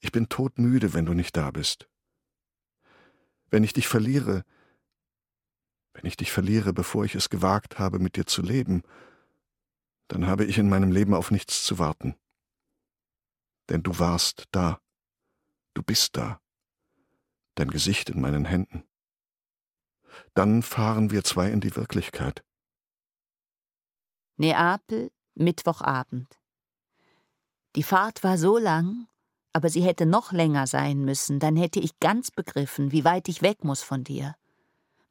[0.00, 1.88] Ich bin todmüde, wenn du nicht da bist.
[3.50, 4.44] Wenn ich dich verliere,
[5.94, 8.82] wenn ich dich verliere, bevor ich es gewagt habe, mit dir zu leben,
[10.08, 12.16] dann habe ich in meinem Leben auf nichts zu warten.
[13.68, 14.80] Denn du warst da.
[15.74, 16.40] Du bist da.
[17.54, 18.84] Dein Gesicht in meinen Händen.
[20.34, 22.42] Dann fahren wir zwei in die Wirklichkeit.
[24.36, 26.38] Neapel, Mittwochabend.
[27.76, 29.06] Die Fahrt war so lang,
[29.52, 33.42] aber sie hätte noch länger sein müssen, dann hätte ich ganz begriffen, wie weit ich
[33.42, 34.34] weg muss von dir.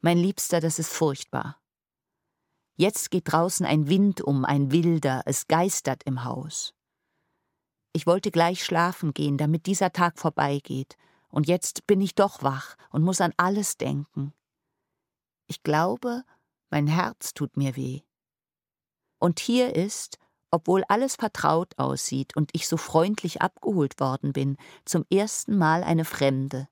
[0.00, 1.58] Mein Liebster, das ist furchtbar.
[2.76, 6.74] Jetzt geht draußen ein Wind um, ein wilder, es geistert im Haus.
[7.92, 10.96] Ich wollte gleich schlafen gehen, damit dieser Tag vorbeigeht,
[11.28, 14.32] und jetzt bin ich doch wach und muss an alles denken.
[15.46, 16.24] Ich glaube,
[16.70, 18.00] mein Herz tut mir weh.
[19.18, 20.18] Und hier ist,
[20.50, 26.04] obwohl alles vertraut aussieht und ich so freundlich abgeholt worden bin, zum ersten Mal eine
[26.04, 26.68] Fremde.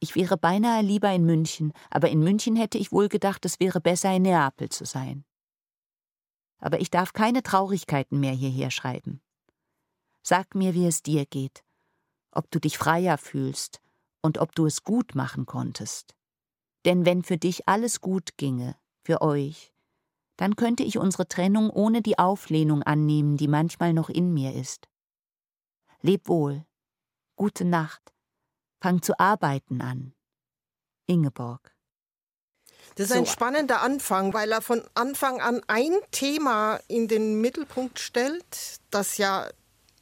[0.00, 3.80] Ich wäre beinahe lieber in München, aber in München hätte ich wohl gedacht, es wäre
[3.80, 5.24] besser in Neapel zu sein.
[6.58, 9.22] Aber ich darf keine Traurigkeiten mehr hierher schreiben.
[10.22, 11.64] Sag mir, wie es dir geht,
[12.32, 13.80] ob du dich freier fühlst
[14.22, 16.14] und ob du es gut machen konntest.
[16.84, 19.72] Denn wenn für dich alles gut ginge, für euch,
[20.36, 24.88] dann könnte ich unsere Trennung ohne die Auflehnung annehmen, die manchmal noch in mir ist.
[26.00, 26.64] Leb wohl.
[27.36, 28.12] Gute Nacht.
[28.80, 30.14] Fang zu arbeiten an.
[31.06, 31.74] Ingeborg.
[32.96, 37.98] Das ist ein spannender Anfang, weil er von Anfang an ein Thema in den Mittelpunkt
[37.98, 39.48] stellt, das ja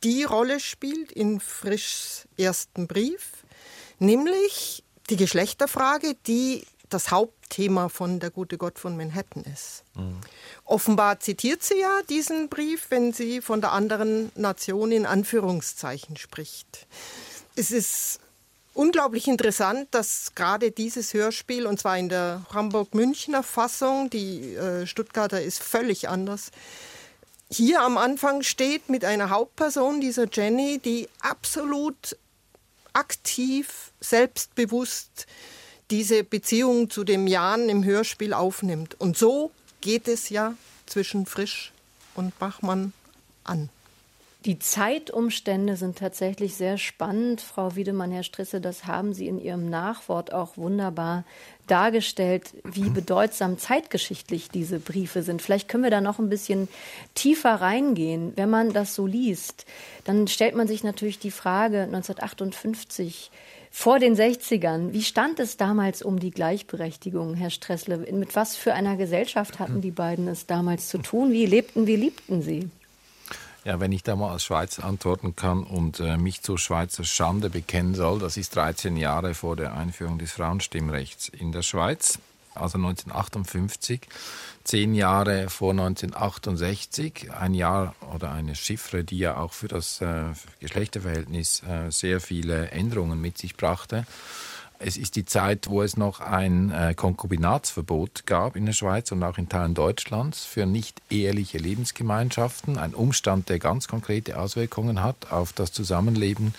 [0.05, 3.45] die Rolle spielt in Frischs ersten Brief,
[3.99, 9.85] nämlich die Geschlechterfrage, die das Hauptthema von Der gute Gott von Manhattan ist.
[9.95, 10.21] Mhm.
[10.65, 16.87] Offenbar zitiert sie ja diesen Brief, wenn sie von der anderen Nation in Anführungszeichen spricht.
[17.57, 18.21] Es ist
[18.75, 25.43] unglaublich interessant, dass gerade dieses Hörspiel, und zwar in der Hamburg-Münchner Fassung, die äh, Stuttgarter
[25.43, 26.51] ist völlig anders,
[27.51, 32.17] hier am Anfang steht mit einer Hauptperson, dieser Jenny, die absolut
[32.95, 35.27] aktiv, selbstbewusst
[35.93, 38.97] diese Beziehung zu dem Jan im Hörspiel aufnimmt.
[38.99, 39.51] Und so
[39.83, 40.55] geht es ja
[40.87, 41.71] zwischen Frisch
[42.15, 42.95] und Bachmann
[43.45, 43.69] an.
[44.47, 49.71] Die Zeitumstände sind tatsächlich sehr spannend, Frau Wiedemann, Herr Strisse, das haben Sie in Ihrem
[49.71, 51.25] Nachwort auch wunderbar
[51.69, 55.43] dargestellt, wie bedeutsam zeitgeschichtlich diese Briefe sind.
[55.43, 56.69] Vielleicht können wir da noch ein bisschen
[57.15, 58.33] tiefer reingehen.
[58.35, 59.65] Wenn man das so liest,
[60.05, 63.31] dann stellt man sich natürlich die Frage 1958,
[63.75, 64.93] vor den 60ern.
[64.93, 67.97] Wie stand es damals um die Gleichberechtigung, Herr Stressle?
[68.13, 71.33] Mit was für einer Gesellschaft hatten die beiden es damals zu tun?
[71.33, 72.69] Wie lebten, wie liebten sie?
[73.65, 77.49] Ja, wenn ich da mal als Schweizer antworten kann und äh, mich zur Schweizer Schande
[77.49, 82.19] bekennen soll, das ist 13 Jahre vor der Einführung des Frauenstimmrechts in der Schweiz,
[82.55, 84.03] also 1958,
[84.65, 90.25] zehn Jahre vor 1968, ein Jahr oder eine Chiffre, die ja auch für das äh,
[90.61, 94.07] Geschlechterverhältnis äh, sehr viele Änderungen mit sich brachte.
[94.85, 99.23] Es ist die Zeit, wo es noch ein äh, Konkubinatsverbot gab in der Schweiz und
[99.23, 102.79] auch in Teilen Deutschlands für nicht eheliche Lebensgemeinschaften.
[102.79, 106.53] Ein Umstand, der ganz konkrete Auswirkungen hat auf das Zusammenleben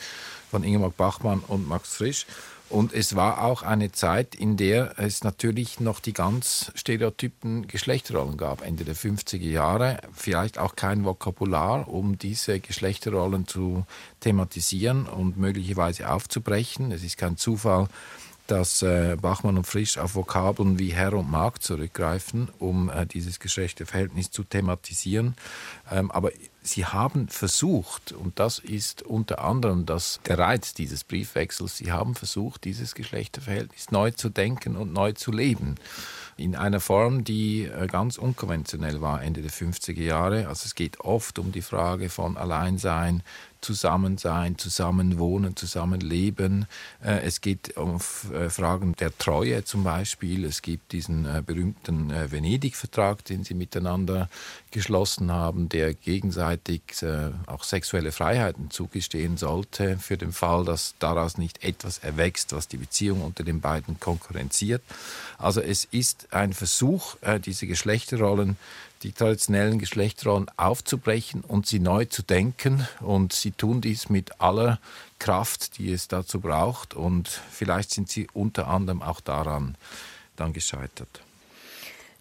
[0.49, 2.25] von Ingeborg Bachmann und Max Frisch.
[2.74, 8.36] Und es war auch eine Zeit, in der es natürlich noch die ganz stereotypen Geschlechterrollen
[8.36, 10.00] gab, Ende der 50er Jahre.
[10.12, 13.86] Vielleicht auch kein Vokabular, um diese Geschlechterrollen zu
[14.22, 16.92] thematisieren und möglicherweise aufzubrechen.
[16.92, 17.90] Es ist kein Zufall,
[18.48, 23.40] dass äh, Bachmann und Frisch auf Vokabeln wie Herr und Magd zurückgreifen, um äh, dieses
[23.40, 25.36] Geschlechterverhältnis zu thematisieren.
[25.92, 26.32] Ähm, aber
[26.63, 32.15] sie haben versucht, und das ist unter anderem das, der Reiz dieses Briefwechsels, sie haben
[32.15, 35.76] versucht, dieses Geschlechterverhältnis neu zu denken und neu zu leben
[36.38, 40.47] in einer Form, die äh, ganz unkonventionell war Ende der 50er Jahre.
[40.47, 43.23] Also es geht oft um die Frage von Alleinsein,
[43.63, 46.67] Zusammensein, Zusammenwohnen, Zusammenleben.
[47.04, 47.99] Äh, es geht um
[48.34, 50.45] äh, Fragen der Treue zum Beispiel.
[50.45, 54.30] Es gibt diesen berühmten Venedig-Vertrag, den sie miteinander
[54.71, 56.82] geschlossen haben, der gegenseitig
[57.47, 62.78] auch sexuelle Freiheiten zugestehen sollte, für den Fall, dass daraus nicht etwas erwächst, was die
[62.78, 64.82] Beziehung unter den beiden konkurrenziert.
[65.38, 68.58] Also es ist ein Versuch, äh, diese Geschlechterrollen,
[69.04, 72.88] die traditionellen Geschlechterrollen aufzubrechen und sie neu zu denken.
[73.02, 74.80] Und sie tun dies mit aller
[75.20, 76.94] Kraft, die es dazu braucht.
[76.94, 79.76] Und vielleicht sind sie unter anderem auch daran
[80.36, 81.22] dann gescheitert.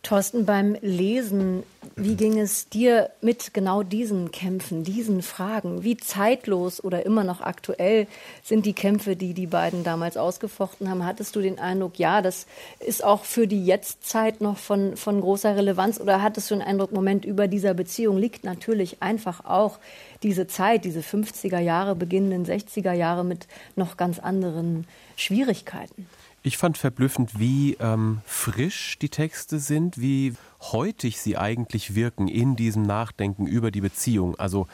[0.03, 1.62] Thorsten, beim Lesen,
[1.95, 5.85] wie ging es dir mit genau diesen Kämpfen, diesen Fragen?
[5.85, 8.09] Wie zeitlos oder immer noch aktuell
[8.43, 11.07] sind die Kämpfe, die die beiden damals ausgefochten haben?
[11.07, 12.49] Hattest du den Eindruck, ja, das
[12.81, 16.01] ist auch für die Jetztzeit noch von, von großer Relevanz?
[16.01, 19.79] Oder hattest du den Eindruck, Moment, über dieser Beziehung liegt natürlich einfach auch
[20.25, 24.85] diese Zeit, diese 50er Jahre, beginnenden 60er Jahre mit noch ganz anderen
[25.15, 26.09] Schwierigkeiten?
[26.44, 32.57] Ich fand verblüffend, wie ähm, frisch die Texte sind, wie heutig sie eigentlich wirken in
[32.57, 34.35] diesem Nachdenken über die Beziehung.
[34.35, 34.66] Also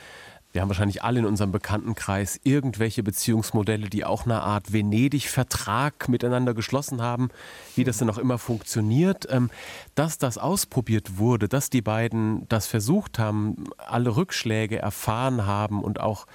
[0.50, 6.54] wir haben wahrscheinlich alle in unserem Bekanntenkreis irgendwelche Beziehungsmodelle, die auch eine Art Venedig-Vertrag miteinander
[6.54, 7.28] geschlossen haben,
[7.76, 9.26] wie das denn auch immer funktioniert.
[9.28, 9.50] Ähm,
[9.94, 16.00] dass das ausprobiert wurde, dass die beiden das versucht haben, alle Rückschläge erfahren haben und
[16.00, 16.26] auch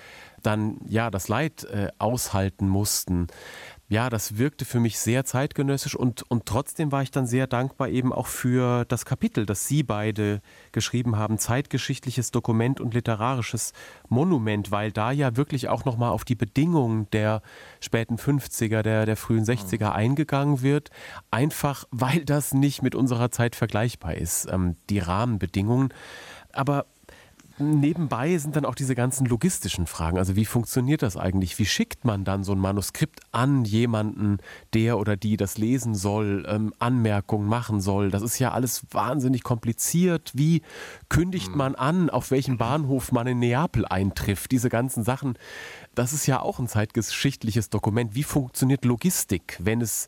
[0.43, 3.27] dann ja das Leid äh, aushalten mussten
[3.93, 7.89] ja, das wirkte für mich sehr zeitgenössisch und, und trotzdem war ich dann sehr dankbar
[7.89, 13.71] eben auch für das Kapitel, das Sie beide geschrieben haben, zeitgeschichtliches Dokument und literarisches
[14.09, 17.43] Monument, weil da ja wirklich auch nochmal auf die Bedingungen der
[17.81, 20.89] späten 50er, der, der frühen 60er eingegangen wird,
[21.29, 25.93] einfach weil das nicht mit unserer Zeit vergleichbar ist, ähm, die Rahmenbedingungen.
[26.51, 26.87] Aber
[27.59, 30.17] Nebenbei sind dann auch diese ganzen logistischen Fragen.
[30.17, 31.59] Also wie funktioniert das eigentlich?
[31.59, 34.39] Wie schickt man dann so ein Manuskript an jemanden,
[34.73, 38.09] der oder die das lesen soll, ähm, Anmerkungen machen soll?
[38.09, 40.31] Das ist ja alles wahnsinnig kompliziert.
[40.33, 40.63] Wie
[41.09, 41.57] kündigt hm.
[41.57, 44.51] man an, auf welchem Bahnhof man in Neapel eintrifft?
[44.51, 45.37] Diese ganzen Sachen,
[45.93, 48.15] das ist ja auch ein zeitgeschichtliches Dokument.
[48.15, 50.07] Wie funktioniert Logistik, wenn es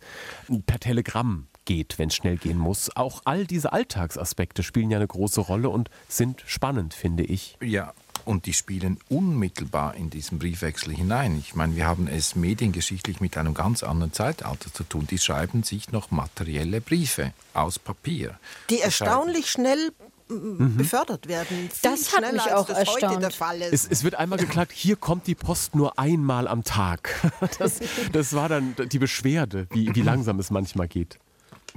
[0.66, 2.96] per Telegramm geht, wenn es schnell gehen muss.
[2.96, 7.58] Auch all diese Alltagsaspekte spielen ja eine große Rolle und sind spannend, finde ich.
[7.62, 7.94] Ja,
[8.26, 11.38] und die spielen unmittelbar in diesen Briefwechsel hinein.
[11.38, 15.08] Ich meine, wir haben es mediengeschichtlich mit einem ganz anderen Zeitalter zu tun.
[15.10, 18.40] Die schreiben sich noch materielle Briefe aus Papier.
[18.72, 19.92] Die erstaunlich schnell
[20.28, 20.76] mhm.
[20.76, 21.70] befördert werden.
[21.84, 23.24] das hat mich auch das erstaunt.
[23.72, 27.10] Es, es, wird einmal geklagt, hier kommt die Post nur einmal am Tag.
[27.60, 27.80] Das,
[28.12, 31.20] das war dann die Beschwerde, wie, wie langsam es manchmal geht.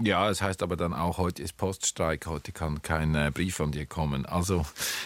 [0.00, 3.72] Ja, es heißt aber dann auch, heute ist Poststreik, heute kann kein äh, Brief von
[3.72, 4.26] dir kommen.
[4.26, 4.64] Also,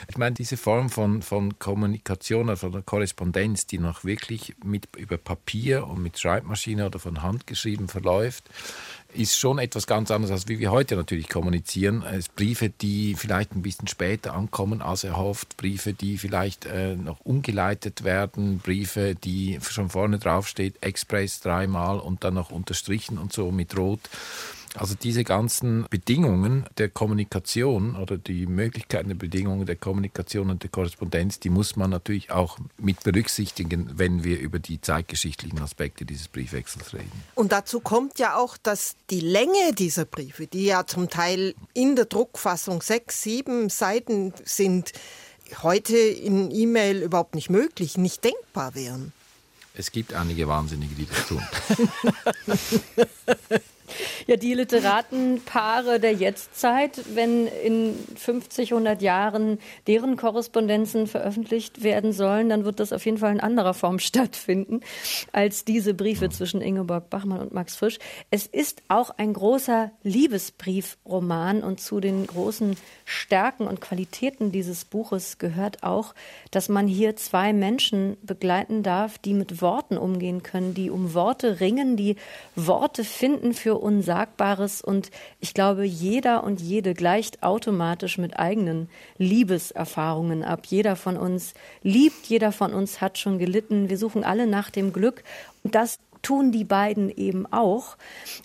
[0.09, 5.17] ich meine, diese Form von, von Kommunikation oder von Korrespondenz, die noch wirklich mit, über
[5.17, 8.45] Papier und mit Schreibmaschine oder von Hand geschrieben verläuft,
[9.15, 12.03] ist schon etwas ganz anderes, als wie wir heute natürlich kommunizieren.
[12.03, 17.21] Es Briefe, die vielleicht ein bisschen später ankommen als erhofft, Briefe, die vielleicht äh, noch
[17.21, 23.33] umgeleitet werden, Briefe, die schon vorne drauf steht, Express dreimal und dann noch unterstrichen und
[23.33, 24.01] so mit Rot.
[24.75, 30.71] Also diese ganzen Bedingungen der Kommunikation oder die Möglichkeiten der Bedingungen der Kommunikation und der
[30.71, 36.29] Korrespondenz, die muss man natürlich auch mit berücksichtigen, wenn wir über die zeitgeschichtlichen Aspekte dieses
[36.29, 37.13] Briefwechsels reden.
[37.35, 41.95] Und dazu kommt ja auch, dass die Länge dieser Briefe, die ja zum Teil in
[41.95, 44.93] der Druckfassung sechs, sieben Seiten sind,
[45.63, 49.13] heute in E-Mail überhaupt nicht möglich, nicht denkbar wären.
[49.75, 51.43] Es gibt einige Wahnsinnige, die das tun.
[54.27, 62.49] Ja, die Literatenpaare der Jetztzeit, wenn in 50, 100 Jahren deren Korrespondenzen veröffentlicht werden sollen,
[62.49, 64.81] dann wird das auf jeden Fall in anderer Form stattfinden
[65.33, 67.99] als diese Briefe zwischen Ingeborg Bachmann und Max Frisch.
[68.31, 75.39] Es ist auch ein großer Liebesbriefroman und zu den großen Stärken und Qualitäten dieses Buches
[75.39, 76.15] gehört auch,
[76.51, 81.61] dass man hier zwei Menschen begleiten darf, die mit Worten umgehen können, die um Worte
[81.61, 82.17] ringen, die
[82.57, 84.81] Worte finden für Unsagbares.
[84.83, 90.67] Und ich glaube, jeder und jede gleicht automatisch mit eigenen Liebeserfahrungen ab.
[90.67, 93.89] Jeder von uns liebt, jeder von uns hat schon gelitten.
[93.89, 95.25] Wir suchen alle nach dem Glück.
[95.63, 97.97] Und das tun die beiden eben auch.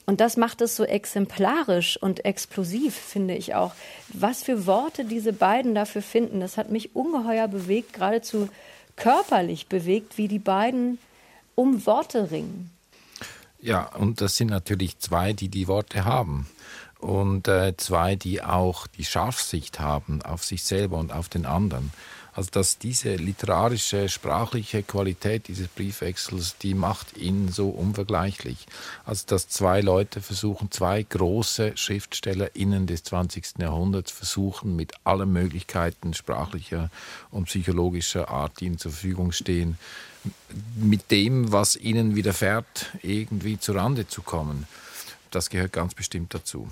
[0.06, 3.74] Und das macht es so exemplarisch und explosiv, finde ich auch.
[4.10, 8.50] Was für Worte diese beiden dafür finden, das hat mich ungeheuer bewegt, geradezu
[8.96, 10.98] körperlich bewegt, wie die beiden
[11.56, 12.72] um Worte ringen.
[13.60, 16.48] Ja, und das sind natürlich zwei, die die Worte haben.
[17.00, 21.92] Und äh, zwei, die auch die Scharfsicht haben auf sich selber und auf den anderen.
[22.38, 28.68] Also dass diese literarische, sprachliche Qualität dieses Briefwechsels, die macht ihn so unvergleichlich.
[29.06, 33.54] Also dass zwei Leute versuchen, zwei große SchriftstellerInnen des 20.
[33.58, 36.92] Jahrhunderts versuchen, mit allen Möglichkeiten sprachlicher
[37.32, 39.80] und psychologischer Art, die ihnen zur Verfügung stehen,
[40.76, 44.68] mit dem, was ihnen widerfährt, irgendwie zurande zu kommen.
[45.32, 46.70] Das gehört ganz bestimmt dazu.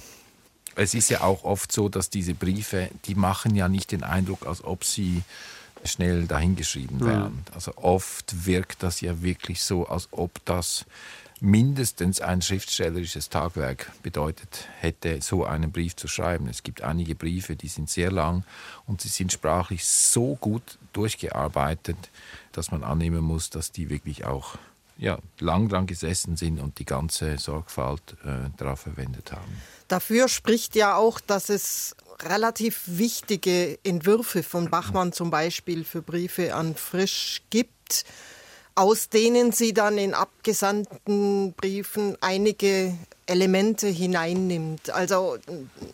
[0.76, 4.46] Es ist ja auch oft so, dass diese Briefe, die machen ja nicht den Eindruck,
[4.46, 5.24] als ob sie
[5.86, 7.44] schnell dahingeschrieben werden.
[7.48, 7.54] Mhm.
[7.54, 10.86] Also oft wirkt das ja wirklich so, als ob das
[11.42, 16.48] mindestens ein schriftstellerisches Tagwerk bedeutet hätte, so einen Brief zu schreiben.
[16.48, 18.44] Es gibt einige Briefe, die sind sehr lang
[18.88, 21.98] und sie sind sprachlich so gut durchgearbeitet,
[22.58, 24.56] dass man annehmen muss, dass die wirklich auch
[24.98, 29.62] ja, lang dran gesessen sind und die ganze Sorgfalt äh, darauf verwendet haben.
[29.88, 36.56] Dafür spricht ja auch, dass es relativ wichtige Entwürfe von Bachmann zum Beispiel für Briefe
[36.56, 38.06] an Frisch gibt,
[38.74, 44.90] aus denen sie dann in abgesandten Briefen einige Elemente hineinnimmt.
[44.90, 45.38] Also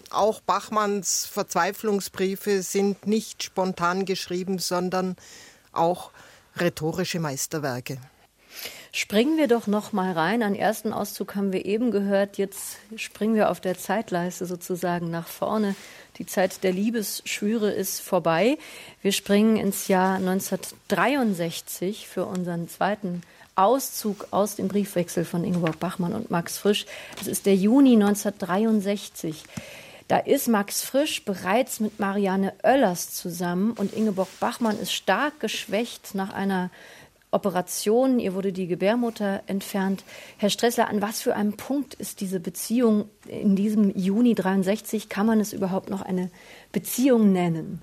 [0.09, 5.15] auch Bachmanns Verzweiflungsbriefe sind nicht spontan geschrieben, sondern
[5.71, 6.11] auch
[6.57, 7.97] rhetorische Meisterwerke.
[8.93, 10.43] Springen wir doch noch mal rein.
[10.43, 12.37] Einen ersten Auszug haben wir eben gehört.
[12.37, 15.75] Jetzt springen wir auf der Zeitleiste sozusagen nach vorne.
[16.17, 18.57] Die Zeit der Liebesschwüre ist vorbei.
[19.01, 23.21] Wir springen ins Jahr 1963 für unseren zweiten
[23.55, 26.85] Auszug aus dem Briefwechsel von Ingeborg Bachmann und Max Frisch.
[27.21, 29.43] Es ist der Juni 1963.
[30.11, 36.15] Da ist Max Frisch bereits mit Marianne Oellers zusammen und Ingeborg Bachmann ist stark geschwächt
[36.15, 36.69] nach einer
[37.31, 38.19] Operation.
[38.19, 40.03] Ihr wurde die Gebärmutter entfernt.
[40.35, 45.07] Herr Stressler, an was für einem Punkt ist diese Beziehung in diesem Juni 63?
[45.07, 46.29] Kann man es überhaupt noch eine
[46.73, 47.81] Beziehung nennen?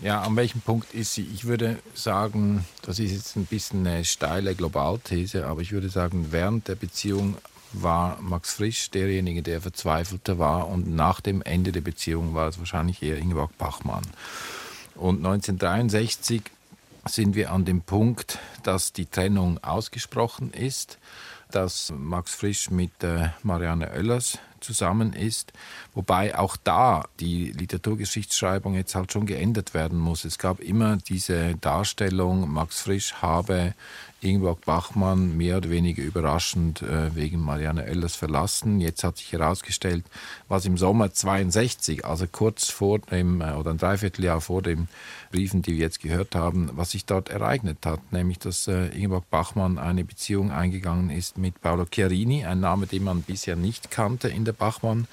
[0.00, 1.28] Ja, an welchem Punkt ist sie?
[1.34, 6.28] Ich würde sagen, das ist jetzt ein bisschen eine steile Globalthese, aber ich würde sagen,
[6.30, 7.36] während der Beziehung
[7.72, 12.58] war Max Frisch derjenige, der verzweifelter war und nach dem Ende der Beziehung war es
[12.58, 14.04] wahrscheinlich eher Ingeborg Bachmann.
[14.94, 16.42] Und 1963
[17.06, 20.98] sind wir an dem Punkt, dass die Trennung ausgesprochen ist,
[21.50, 25.52] dass Max Frisch mit äh, Marianne Oellers zusammen ist,
[25.94, 30.24] wobei auch da die Literaturgeschichtsschreibung jetzt halt schon geändert werden muss.
[30.24, 33.74] Es gab immer diese Darstellung, Max Frisch habe
[34.22, 38.80] Ingeborg Bachmann mehr oder weniger überraschend äh, wegen Marianne Oellers verlassen.
[38.80, 40.04] Jetzt hat sich herausgestellt,
[40.48, 44.88] was im Sommer 62, also kurz vor dem äh, oder ein Dreivierteljahr vor den
[45.32, 49.28] Briefen, die wir jetzt gehört haben, was sich dort ereignet hat, nämlich dass äh, Ingeborg
[49.30, 54.28] Bachmann eine Beziehung eingegangen ist mit Paolo Chiarini, ein Name, den man bisher nicht kannte
[54.28, 55.06] in der Bachmann.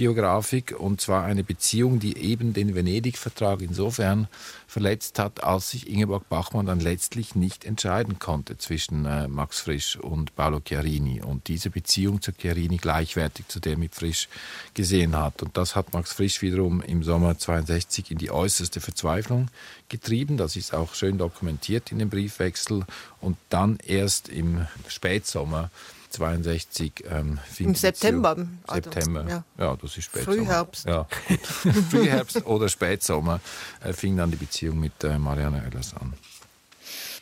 [0.00, 4.28] Biografik und zwar eine Beziehung, die eben den Venedig-Vertrag insofern
[4.66, 9.96] verletzt hat, als sich Ingeborg Bachmann dann letztlich nicht entscheiden konnte zwischen äh, Max Frisch
[9.96, 14.30] und Paolo Chiarini und diese Beziehung zu Chiarini gleichwertig zu der mit Frisch
[14.72, 15.42] gesehen hat.
[15.42, 19.48] Und das hat Max Frisch wiederum im Sommer 62 in die äußerste Verzweiflung
[19.90, 20.38] getrieben.
[20.38, 22.86] Das ist auch schön dokumentiert in dem Briefwechsel
[23.20, 25.70] und dann erst im Spätsommer
[26.10, 28.36] 62 ähm, Im September.
[28.66, 29.26] Also, September.
[29.28, 29.44] Ja.
[29.58, 29.76] ja.
[29.76, 30.36] das ist Spätsommer.
[30.36, 30.86] Frühherbst.
[30.86, 31.06] Ja,
[31.90, 33.40] Frühherbst oder Spätsommer
[33.82, 36.14] äh, fing dann die Beziehung mit äh, Marianne Oellers an.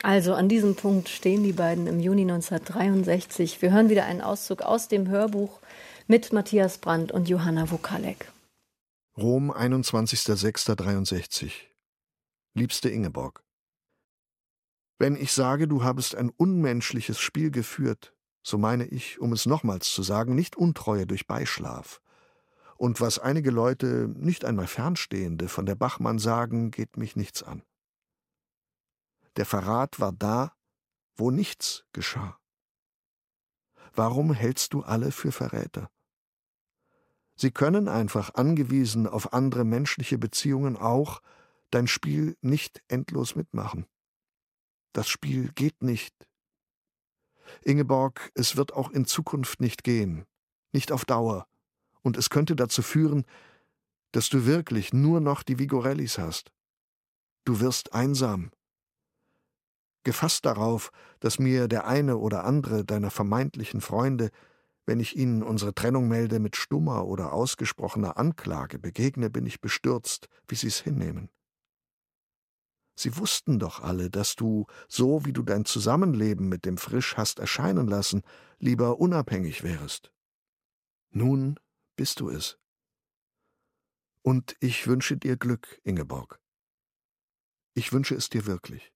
[0.01, 3.61] Also an diesem Punkt stehen die beiden im Juni 1963.
[3.61, 5.59] Wir hören wieder einen Auszug aus dem Hörbuch
[6.07, 8.31] mit Matthias Brandt und Johanna Wokalek.
[9.17, 11.51] Rom, 21.06.63.
[12.53, 13.43] Liebste Ingeborg.
[14.97, 18.13] Wenn ich sage, du habest ein unmenschliches Spiel geführt,
[18.49, 22.01] so meine ich, um es nochmals zu sagen, nicht Untreue durch Beischlaf.
[22.77, 27.63] Und was einige Leute, nicht einmal Fernstehende, von der Bachmann sagen, geht mich nichts an.
[29.35, 30.53] Der Verrat war da,
[31.15, 32.39] wo nichts geschah.
[33.93, 35.89] Warum hältst du alle für Verräter?
[37.35, 41.21] Sie können einfach angewiesen auf andere menschliche Beziehungen auch
[41.71, 43.85] dein Spiel nicht endlos mitmachen.
[44.93, 46.27] Das Spiel geht nicht,
[47.63, 50.25] Ingeborg, es wird auch in Zukunft nicht gehen,
[50.71, 51.47] nicht auf Dauer,
[52.01, 53.25] und es könnte dazu führen,
[54.11, 56.51] dass du wirklich nur noch die Vigorellis hast.
[57.45, 58.51] Du wirst einsam.
[60.03, 64.29] Gefasst darauf, dass mir der eine oder andere deiner vermeintlichen Freunde,
[64.85, 70.27] wenn ich ihnen unsere Trennung melde, mit stummer oder ausgesprochener Anklage begegne, bin ich bestürzt,
[70.47, 71.29] wie sie's hinnehmen.
[72.99, 77.39] Sie wussten doch alle, dass du, so wie du dein Zusammenleben mit dem Frisch hast
[77.39, 78.23] erscheinen lassen,
[78.57, 80.11] lieber unabhängig wärest.
[81.09, 81.57] Nun
[81.95, 82.59] bist du es.
[84.21, 86.41] Und ich wünsche dir Glück, Ingeborg.
[87.73, 88.91] Ich wünsche es dir wirklich.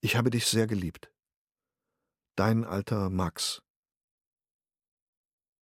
[0.00, 1.12] Ich habe dich sehr geliebt.
[2.34, 3.62] Dein alter Max.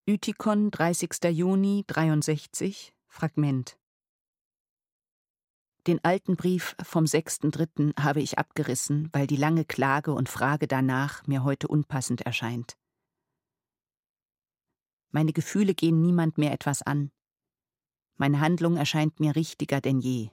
[0.07, 1.25] Ütikon, 30.
[1.25, 3.80] Juni 63, Fragment.
[5.87, 7.99] Den alten Brief vom 6.3.
[7.99, 12.77] habe ich abgerissen, weil die lange Klage und Frage danach mir heute unpassend erscheint.
[15.09, 17.11] Meine Gefühle gehen niemand mehr etwas an.
[18.15, 20.29] Meine Handlung erscheint mir richtiger denn je.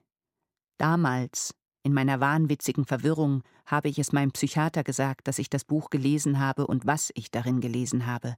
[0.76, 5.88] Damals, in meiner wahnwitzigen Verwirrung, habe ich es meinem Psychiater gesagt, dass ich das Buch
[5.88, 8.36] gelesen habe und was ich darin gelesen habe.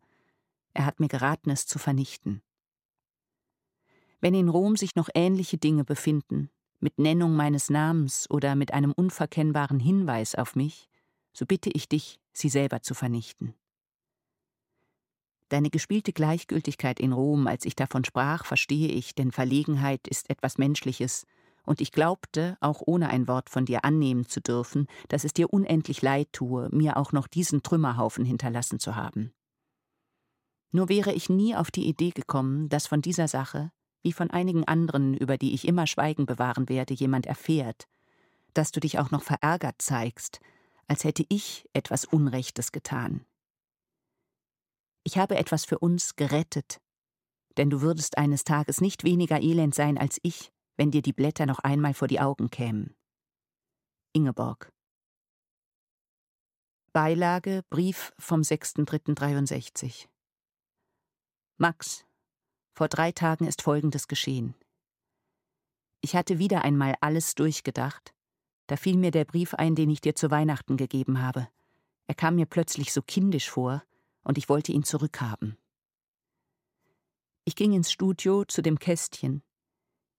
[0.75, 2.41] Er hat mir geraten, es zu vernichten.
[4.21, 6.51] Wenn in Rom sich noch ähnliche Dinge befinden,
[6.81, 10.89] mit Nennung meines Namens oder mit einem unverkennbaren Hinweis auf mich,
[11.33, 13.55] so bitte ich dich, sie selber zu vernichten.
[15.51, 20.59] Deine gespielte Gleichgültigkeit in Rom, als ich davon sprach, verstehe ich, denn Verlegenheit ist etwas
[20.59, 21.27] Menschliches,
[21.65, 25.53] und ich glaubte, auch ohne ein Wort von dir annehmen zu dürfen, dass es dir
[25.53, 29.33] unendlich leid tue, mir auch noch diesen Trümmerhaufen hinterlassen zu haben.
[30.73, 33.73] Nur wäre ich nie auf die Idee gekommen, dass von dieser Sache,
[34.03, 37.87] wie von einigen anderen, über die ich immer Schweigen bewahren werde, jemand erfährt,
[38.55, 40.41] dass du dich auch noch verärgert zeigst,
[40.87, 43.25] als hätte ich etwas Unrechtes getan.
[45.05, 46.81] Ich habe etwas für uns gerettet,
[47.57, 51.47] denn du würdest eines Tages nicht weniger elend sein als ich, wenn dir die Blätter
[51.47, 52.95] noch einmal vor die Augen kämen.
[54.13, 54.73] Ingeborg.
[56.93, 60.09] Beilage Brief vom 6.3.63
[61.57, 62.05] Max,
[62.73, 64.55] vor drei Tagen ist Folgendes geschehen.
[66.01, 68.15] Ich hatte wieder einmal alles durchgedacht.
[68.67, 71.49] Da fiel mir der Brief ein, den ich dir zu Weihnachten gegeben habe.
[72.07, 73.83] Er kam mir plötzlich so kindisch vor,
[74.23, 75.57] und ich wollte ihn zurückhaben.
[77.45, 79.43] Ich ging ins Studio zu dem Kästchen.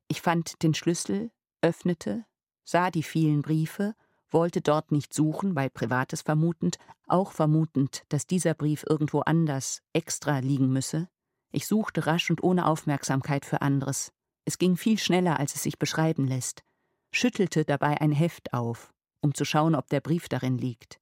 [0.07, 1.31] Ich fand den Schlüssel,
[1.61, 2.25] öffnete,
[2.63, 3.95] sah die vielen Briefe,
[4.29, 6.77] wollte dort nicht suchen, weil Privates vermutend,
[7.07, 11.09] auch vermutend, dass dieser Brief irgendwo anders, extra liegen müsse.
[11.51, 14.11] Ich suchte rasch und ohne Aufmerksamkeit für anderes.
[14.45, 16.63] Es ging viel schneller, als es sich beschreiben lässt.
[17.11, 20.99] Schüttelte dabei ein Heft auf, um zu schauen, ob der Brief darin liegt.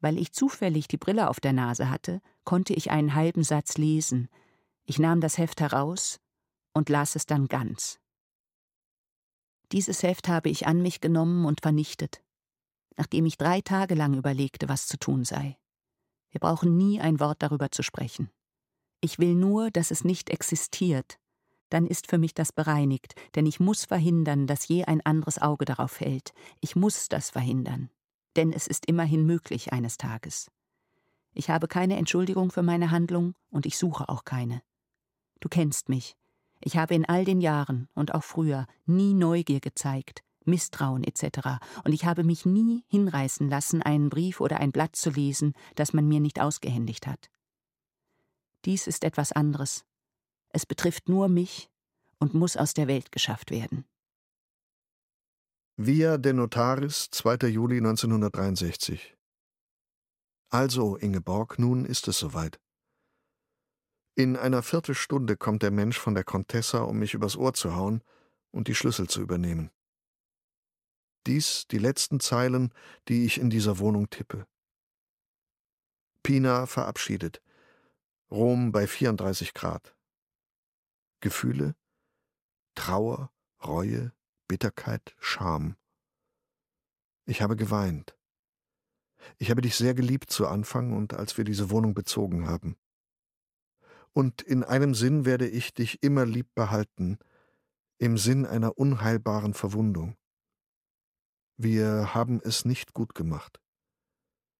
[0.00, 4.28] Weil ich zufällig die Brille auf der Nase hatte, konnte ich einen halben Satz lesen.
[4.84, 6.20] Ich nahm das Heft heraus
[6.72, 8.00] und las es dann ganz.
[9.70, 12.22] Dieses Heft habe ich an mich genommen und vernichtet,
[12.96, 15.58] nachdem ich drei Tage lang überlegte, was zu tun sei.
[16.30, 18.30] Wir brauchen nie ein Wort darüber zu sprechen.
[19.00, 21.18] Ich will nur, dass es nicht existiert.
[21.70, 25.64] Dann ist für mich das bereinigt, denn ich muss verhindern, dass je ein anderes Auge
[25.64, 26.32] darauf fällt.
[26.60, 27.90] Ich muss das verhindern.
[28.36, 30.50] Denn es ist immerhin möglich eines Tages.
[31.34, 34.62] Ich habe keine Entschuldigung für meine Handlung und ich suche auch keine.
[35.40, 36.16] Du kennst mich.
[36.60, 41.60] Ich habe in all den Jahren und auch früher nie Neugier gezeigt, Misstrauen etc.
[41.84, 45.92] Und ich habe mich nie hinreißen lassen, einen Brief oder ein Blatt zu lesen, das
[45.92, 47.30] man mir nicht ausgehändigt hat.
[48.64, 49.84] Dies ist etwas anderes.
[50.50, 51.70] Es betrifft nur mich
[52.18, 53.84] und muss aus der Welt geschafft werden.
[55.76, 57.48] Via de Notaris, 2.
[57.48, 59.16] Juli 1963.
[60.50, 62.58] Also, Ingeborg, nun ist es soweit.
[64.16, 68.02] In einer Viertelstunde kommt der Mensch von der Contessa, um mich übers Ohr zu hauen
[68.50, 69.70] und die Schlüssel zu übernehmen.
[71.26, 72.74] Dies die letzten Zeilen,
[73.06, 74.46] die ich in dieser Wohnung tippe.
[76.24, 77.40] Pina verabschiedet.
[78.30, 79.96] Rom bei 34 Grad.
[81.20, 81.74] Gefühle?
[82.74, 83.32] Trauer,
[83.64, 84.12] Reue,
[84.46, 85.76] Bitterkeit, Scham.
[87.24, 88.16] Ich habe geweint.
[89.38, 92.76] Ich habe dich sehr geliebt zu Anfang und als wir diese Wohnung bezogen haben.
[94.12, 97.18] Und in einem Sinn werde ich dich immer lieb behalten,
[97.98, 100.16] im Sinn einer unheilbaren Verwundung.
[101.56, 103.60] Wir haben es nicht gut gemacht.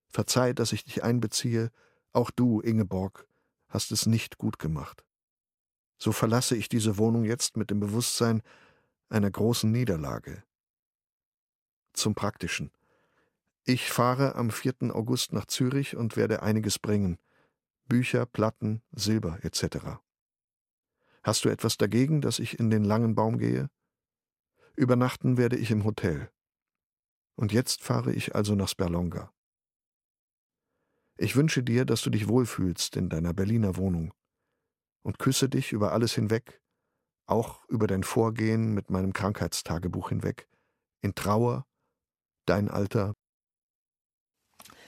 [0.08, 1.70] Verzeih, dass ich dich einbeziehe,
[2.12, 3.28] auch du, Ingeborg,
[3.68, 5.04] hast es nicht gut gemacht.
[5.98, 8.42] So verlasse ich diese Wohnung jetzt mit dem Bewusstsein
[9.08, 10.42] einer großen Niederlage.
[11.92, 12.70] Zum Praktischen.
[13.64, 14.94] Ich fahre am 4.
[14.94, 17.18] August nach Zürich und werde einiges bringen.
[17.86, 19.98] Bücher, Platten, Silber etc.
[21.22, 23.68] Hast du etwas dagegen, dass ich in den langen Baum gehe?
[24.76, 26.30] Übernachten werde ich im Hotel.
[27.34, 29.32] Und jetzt fahre ich also nach Sperlonga.
[31.20, 34.14] Ich wünsche dir, dass du dich wohlfühlst in deiner Berliner Wohnung
[35.02, 36.60] und küsse dich über alles hinweg,
[37.26, 40.48] auch über dein Vorgehen mit meinem Krankheitstagebuch hinweg,
[41.02, 41.66] in Trauer,
[42.46, 43.14] dein Alter.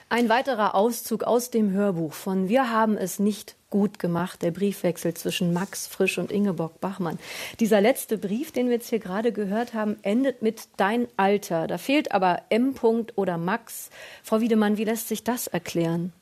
[0.07, 5.13] Ein weiterer Auszug aus dem Hörbuch von Wir haben es nicht gut gemacht, der Briefwechsel
[5.13, 7.19] zwischen Max Frisch und Ingeborg Bachmann.
[7.59, 11.67] Dieser letzte Brief, den wir jetzt hier gerade gehört haben, endet mit Dein Alter.
[11.67, 12.73] Da fehlt aber M.
[13.15, 13.89] oder Max.
[14.23, 16.13] Frau Wiedemann, wie lässt sich das erklären?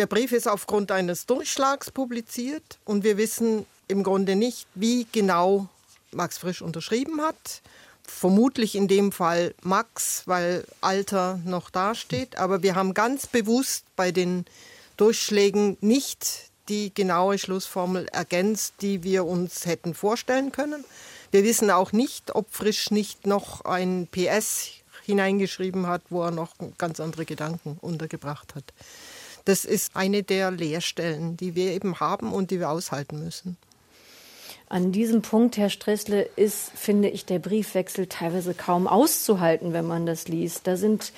[0.00, 5.68] Der Brief ist aufgrund eines Durchschlags publiziert und wir wissen im Grunde nicht, wie genau
[6.10, 7.60] Max Frisch unterschrieben hat.
[8.02, 12.38] Vermutlich in dem Fall Max, weil Alter noch dasteht.
[12.38, 14.46] Aber wir haben ganz bewusst bei den
[14.96, 20.82] Durchschlägen nicht die genaue Schlussformel ergänzt, die wir uns hätten vorstellen können.
[21.30, 24.70] Wir wissen auch nicht, ob Frisch nicht noch ein PS
[25.04, 28.64] hineingeschrieben hat, wo er noch ganz andere Gedanken untergebracht hat.
[29.50, 33.56] Das ist eine der Leerstellen, die wir eben haben und die wir aushalten müssen.
[34.68, 40.06] An diesem Punkt, Herr Stressle, ist, finde ich, der Briefwechsel teilweise kaum auszuhalten, wenn man
[40.06, 40.68] das liest.
[40.68, 41.12] Da sind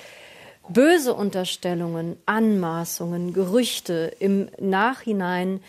[0.67, 5.59] böse Unterstellungen, Anmaßungen, Gerüchte im Nachhinein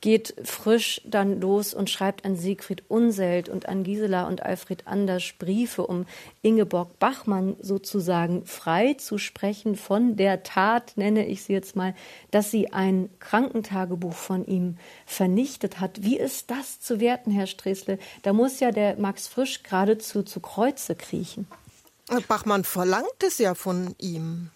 [0.00, 5.32] geht frisch dann los und schreibt an Siegfried Unselt und an Gisela und Alfred Anders
[5.38, 6.06] Briefe, um
[6.42, 11.94] Ingeborg Bachmann sozusagen frei zu sprechen von der Tat, nenne ich sie jetzt mal,
[12.30, 14.76] dass sie ein Krankentagebuch von ihm
[15.06, 16.02] vernichtet hat.
[16.02, 17.98] Wie ist das zu werten, Herr Stresle?
[18.22, 21.46] Da muss ja der Max Frisch geradezu zu Kreuze kriechen.
[22.28, 24.50] Bachmann verlangt es ja von ihm.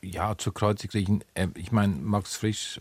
[0.00, 1.24] Ja, zu Kreuze kriechen.
[1.34, 2.80] Äh, ich meine, Max Frisch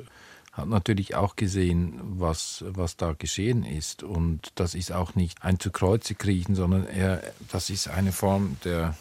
[0.58, 4.04] hat natürlich auch gesehen, was, was da geschehen ist.
[4.04, 8.58] Und das ist auch nicht ein zu Kreuze kriechen, sondern er, das ist eine Form
[8.64, 8.96] der,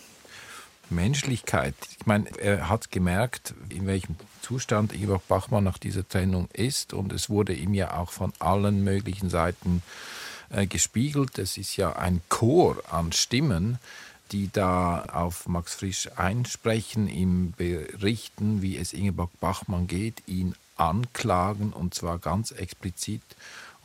[0.91, 1.75] Menschlichkeit.
[1.99, 7.13] Ich meine, er hat gemerkt, in welchem Zustand Ingeborg Bachmann nach dieser Trennung ist und
[7.13, 9.83] es wurde ihm ja auch von allen möglichen Seiten
[10.51, 11.39] äh, gespiegelt.
[11.39, 13.79] Es ist ja ein Chor an Stimmen,
[14.33, 21.73] die da auf Max Frisch einsprechen, ihm berichten, wie es Ingeborg Bachmann geht, ihn anklagen
[21.73, 23.23] und zwar ganz explizit.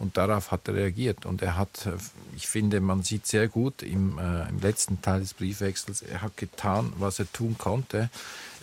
[0.02, 1.28] Und darauf hat er reagiert.
[1.28, 1.92] Und er hat, äh,
[2.36, 6.38] ich finde, man sieht sehr gut im, äh, im letzten Teil des Briefwechsels, er hat
[6.38, 8.10] getan, was er tun konnte.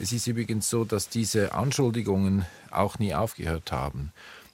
[0.00, 4.12] Es ist übrigens so, dass diese Anschuldigungen auch nie aufgehört haben.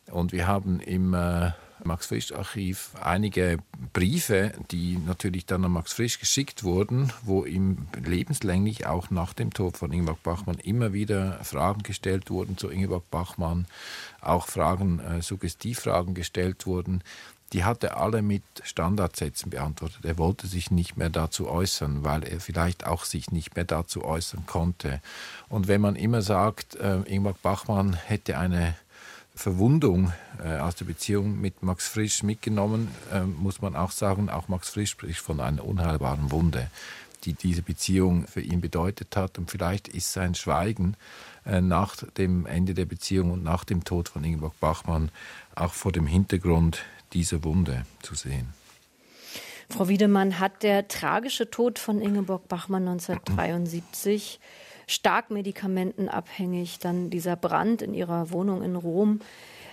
[0.09, 1.53] Und wir haben im äh,
[1.87, 3.59] Max Frisch Archiv einige
[3.93, 9.53] Briefe, die natürlich dann an Max Frisch geschickt wurden, wo ihm lebenslänglich auch nach dem
[9.53, 13.67] Tod von Ingeborg Bachmann immer wieder Fragen gestellt wurden zu Ingeborg Bachmann,
[14.21, 17.03] auch Fragen, äh, Suggestivfragen gestellt wurden.
[17.53, 20.05] Die hat er alle mit Standardsätzen beantwortet.
[20.05, 24.05] Er wollte sich nicht mehr dazu äußern, weil er vielleicht auch sich nicht mehr dazu
[24.05, 25.01] äußern konnte.
[25.49, 28.75] Und wenn man immer sagt, äh, Ingeborg Bachmann hätte eine
[29.35, 30.13] Verwundung
[30.43, 34.71] äh, aus der Beziehung mit Max Frisch mitgenommen, äh, muss man auch sagen, auch Max
[34.71, 36.71] Frisch spricht von einer unheilbaren Wunde,
[37.25, 39.39] die diese Beziehung für ihn bedeutet hat.
[39.39, 40.97] Und vielleicht ist sein Schweigen
[41.45, 45.11] äh, nach dem Ende der Beziehung und nach dem Tod von Ingeborg Bachmann
[45.57, 48.55] auch vor dem Hintergrund dieser Wunde zu sehen.
[49.69, 54.39] Frau Wiedemann, hat der tragische Tod von Ingeborg Bachmann 1973
[54.87, 59.21] stark medikamentenabhängig, dann dieser Brand in ihrer Wohnung in Rom.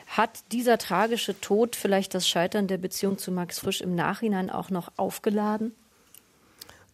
[0.07, 4.69] Hat dieser tragische Tod vielleicht das Scheitern der Beziehung zu Max Frisch im Nachhinein auch
[4.69, 5.73] noch aufgeladen?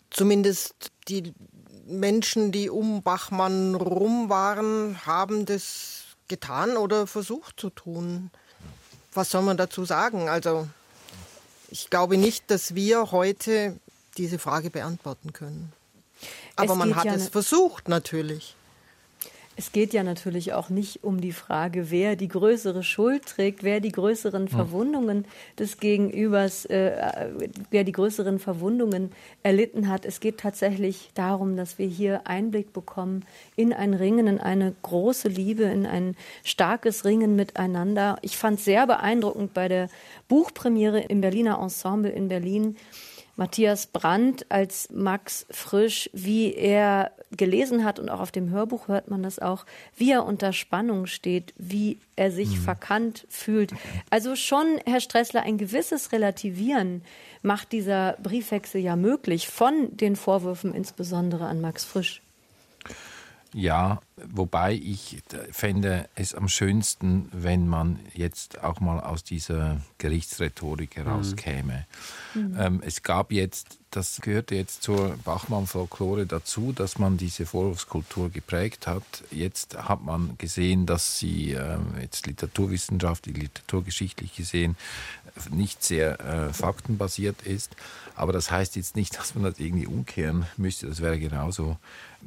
[0.09, 1.33] Zumindest die
[1.87, 8.29] Menschen, die um Bachmann rum waren, haben das getan oder versucht zu tun.
[9.13, 10.29] Was soll man dazu sagen?
[10.29, 10.67] Also
[11.69, 13.79] ich glaube nicht, dass wir heute
[14.17, 15.73] diese Frage beantworten können.
[16.57, 18.55] Aber es man hat ja es versucht natürlich.
[19.59, 23.79] Es geht ja natürlich auch nicht um die Frage, wer die größere Schuld trägt, wer
[23.79, 25.25] die größeren Verwundungen
[25.57, 27.31] des Gegenübers, äh,
[27.71, 30.05] wer die größeren Verwundungen erlitten hat.
[30.05, 35.27] Es geht tatsächlich darum, dass wir hier Einblick bekommen in ein Ringen, in eine große
[35.27, 38.19] Liebe, in ein starkes Ringen miteinander.
[38.21, 39.89] Ich fand sehr beeindruckend bei der
[40.27, 42.77] Buchpremiere im Berliner Ensemble in Berlin,
[43.37, 49.09] Matthias Brandt als Max Frisch, wie er gelesen hat und auch auf dem Hörbuch hört
[49.09, 49.65] man das auch,
[49.95, 52.61] wie er unter Spannung steht, wie er sich mhm.
[52.61, 53.73] verkannt fühlt.
[54.09, 57.03] Also schon, Herr Stressler, ein gewisses Relativieren
[57.43, 62.21] macht dieser Briefwechsel ja möglich von den Vorwürfen insbesondere an Max Frisch.
[63.57, 65.17] Ja, wobei ich
[65.51, 71.87] fände es am schönsten, wenn man jetzt auch mal aus dieser Gerichtsrhetorik herauskäme.
[72.35, 72.55] Mhm.
[72.59, 78.85] Ähm, es gab jetzt, das gehörte jetzt zur Bachmann-Folklore dazu, dass man diese Vorwurfskultur geprägt
[78.85, 79.23] hat.
[79.31, 84.77] Jetzt hat man gesehen, dass sie äh, jetzt literaturwissenschaftlich, literaturgeschichtlich gesehen
[85.49, 87.75] nicht sehr äh, faktenbasiert ist.
[88.15, 90.87] Aber das heißt jetzt nicht, dass man das irgendwie umkehren müsste.
[90.87, 91.77] Das wäre genauso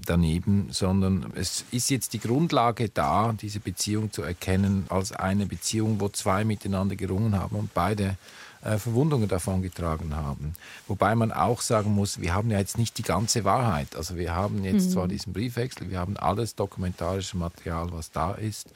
[0.07, 6.01] daneben, sondern es ist jetzt die Grundlage da, diese Beziehung zu erkennen als eine Beziehung,
[6.01, 8.17] wo zwei miteinander gerungen haben und beide
[8.63, 10.55] äh, Verwundungen davon getragen haben.
[10.87, 13.97] Wobei man auch sagen muss, wir haben ja jetzt nicht die ganze Wahrheit.
[13.97, 14.91] Also wir haben jetzt mhm.
[14.91, 18.69] zwar diesen Briefwechsel, wir haben alles dokumentarische Material, was da ist.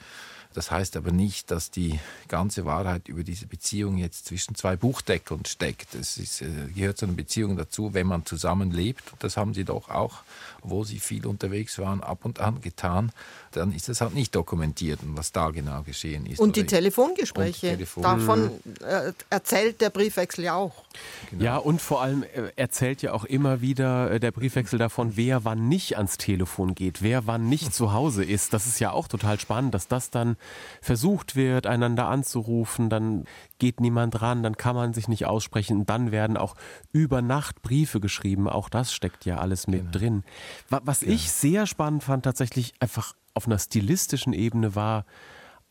[0.55, 1.99] Das heißt aber nicht, dass die
[2.29, 5.93] ganze Wahrheit über diese Beziehung jetzt zwischen zwei Buchdeckeln steckt.
[5.93, 9.11] Es ist, äh, gehört zu einer Beziehung dazu, wenn man zusammenlebt.
[9.11, 10.23] Und das haben sie doch auch,
[10.63, 13.11] wo sie viel unterwegs waren, ab und an getan
[13.55, 16.39] dann ist das halt nicht dokumentiert, was da genau geschehen ist.
[16.39, 18.51] Und die Telefongespräche, und Telefon davon
[18.81, 20.83] äh, erzählt der Briefwechsel ja auch.
[21.29, 21.43] Genau.
[21.43, 25.45] Ja, und vor allem äh, erzählt ja auch immer wieder äh, der Briefwechsel davon, wer
[25.45, 28.53] wann nicht ans Telefon geht, wer wann nicht zu Hause ist.
[28.53, 30.37] Das ist ja auch total spannend, dass das dann
[30.81, 33.25] versucht wird, einander anzurufen, dann
[33.59, 36.55] geht niemand ran, dann kann man sich nicht aussprechen, dann werden auch
[36.91, 38.49] über Nacht Briefe geschrieben.
[38.49, 39.91] Auch das steckt ja alles mit genau.
[39.91, 40.23] drin.
[40.69, 41.09] Was ja.
[41.09, 45.05] ich sehr spannend fand, tatsächlich einfach auf einer stilistischen Ebene war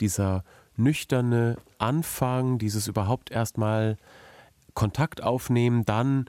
[0.00, 0.44] dieser
[0.76, 3.96] nüchterne Anfang, dieses überhaupt erstmal
[4.74, 6.26] Kontakt aufnehmen, dann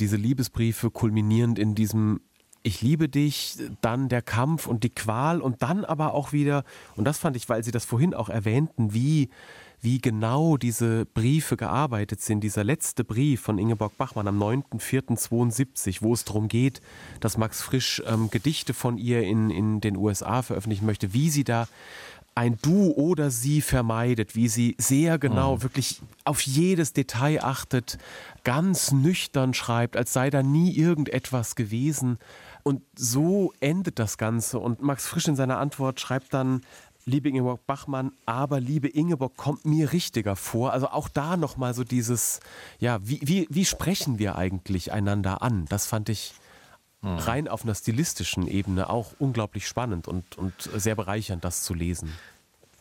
[0.00, 2.20] diese Liebesbriefe kulminierend in diesem
[2.64, 6.64] ich liebe dich, dann der Kampf und die Qual und dann aber auch wieder,
[6.96, 9.30] und das fand ich, weil Sie das vorhin auch erwähnten, wie
[9.82, 12.40] wie genau diese Briefe gearbeitet sind.
[12.40, 16.80] Dieser letzte Brief von Ingeborg Bachmann am 9.4.72, wo es darum geht,
[17.18, 21.42] dass Max Frisch ähm, Gedichte von ihr in, in den USA veröffentlichen möchte, wie sie
[21.42, 21.66] da
[22.34, 25.62] ein Du oder sie vermeidet, wie sie sehr genau mhm.
[25.64, 27.98] wirklich auf jedes Detail achtet,
[28.44, 32.18] ganz nüchtern schreibt, als sei da nie irgendetwas gewesen.
[32.62, 34.60] Und so endet das Ganze.
[34.60, 36.62] Und Max Frisch in seiner Antwort schreibt dann,
[37.04, 40.72] liebe Ingeborg Bachmann, aber liebe Ingeborg kommt mir richtiger vor.
[40.72, 42.40] Also auch da nochmal so dieses,
[42.78, 45.66] ja, wie, wie, wie sprechen wir eigentlich einander an?
[45.68, 46.34] Das fand ich
[47.02, 47.16] hm.
[47.16, 52.12] rein auf einer stilistischen Ebene auch unglaublich spannend und, und sehr bereichernd, das zu lesen.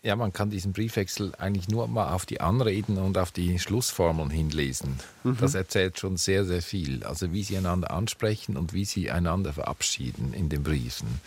[0.03, 4.31] Ja, man kann diesen Briefwechsel eigentlich nur mal auf die Anreden und auf die Schlussformeln
[4.31, 4.99] hinlesen.
[5.23, 5.37] Mhm.
[5.39, 7.03] Das erzählt schon sehr, sehr viel.
[7.03, 11.21] Also wie sie einander ansprechen und wie sie einander verabschieden in den Briefen.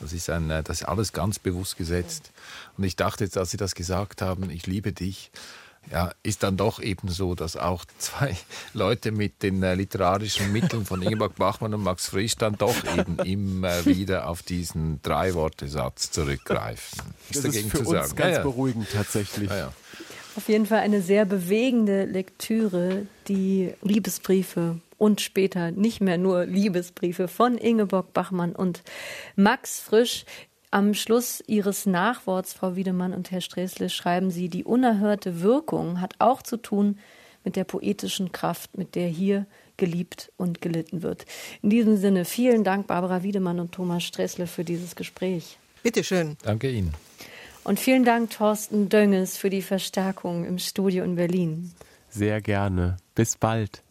[0.00, 2.30] Das ist, ein, äh, das ist alles ganz bewusst gesetzt.
[2.76, 5.30] Und ich dachte jetzt, als Sie das gesagt haben, ich liebe dich,
[5.90, 8.36] ja, ist dann doch eben so, dass auch zwei
[8.74, 13.18] Leute mit den äh, literarischen Mitteln von Ingeborg Bachmann und Max Frisch dann doch eben
[13.24, 17.00] immer wieder auf diesen Drei-Worte-Satz zurückgreifen.
[17.32, 18.16] Das ist für uns sagen.
[18.16, 18.42] ganz ja, ja.
[18.42, 19.50] beruhigend tatsächlich.
[19.50, 19.72] Ja,
[20.36, 27.28] Auf jeden Fall eine sehr bewegende Lektüre, die Liebesbriefe und später nicht mehr nur Liebesbriefe
[27.28, 28.82] von Ingeborg Bachmann und
[29.36, 30.26] Max Frisch.
[30.70, 36.14] Am Schluss Ihres Nachworts, Frau Wiedemann und Herr Sträßle, schreiben Sie, die unerhörte Wirkung hat
[36.18, 36.98] auch zu tun
[37.42, 39.46] mit der poetischen Kraft, mit der hier
[39.78, 41.24] geliebt und gelitten wird.
[41.62, 45.56] In diesem Sinne vielen Dank, Barbara Wiedemann und Thomas Sträßle, für dieses Gespräch.
[45.82, 46.36] Bitte schön.
[46.42, 46.92] Danke Ihnen.
[47.64, 51.72] Und vielen Dank, Thorsten Dönges, für die Verstärkung im Studio in Berlin.
[52.10, 52.98] Sehr gerne.
[53.14, 53.82] Bis bald.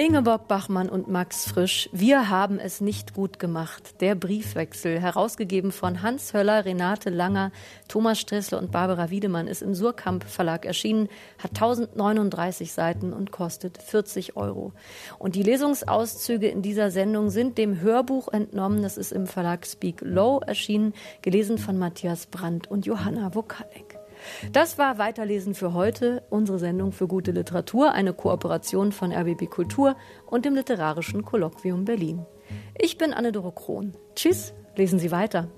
[0.00, 4.00] Ingeborg Bachmann und Max Frisch, wir haben es nicht gut gemacht.
[4.00, 7.52] Der Briefwechsel, herausgegeben von Hans Höller, Renate Langer,
[7.86, 13.76] Thomas Stressler und Barbara Wiedemann, ist im Surkamp Verlag erschienen, hat 1039 Seiten und kostet
[13.76, 14.72] 40 Euro.
[15.18, 18.80] Und die Lesungsauszüge in dieser Sendung sind dem Hörbuch entnommen.
[18.80, 23.99] Das ist im Verlag Speak Low erschienen, gelesen von Matthias Brandt und Johanna Wokalek.
[24.52, 29.96] Das war Weiterlesen für heute, unsere Sendung für gute Literatur, eine Kooperation von RBB Kultur
[30.26, 32.26] und dem Literarischen Kolloquium Berlin.
[32.78, 33.94] Ich bin Anne-Dore Krohn.
[34.14, 35.48] Tschüss, lesen Sie weiter.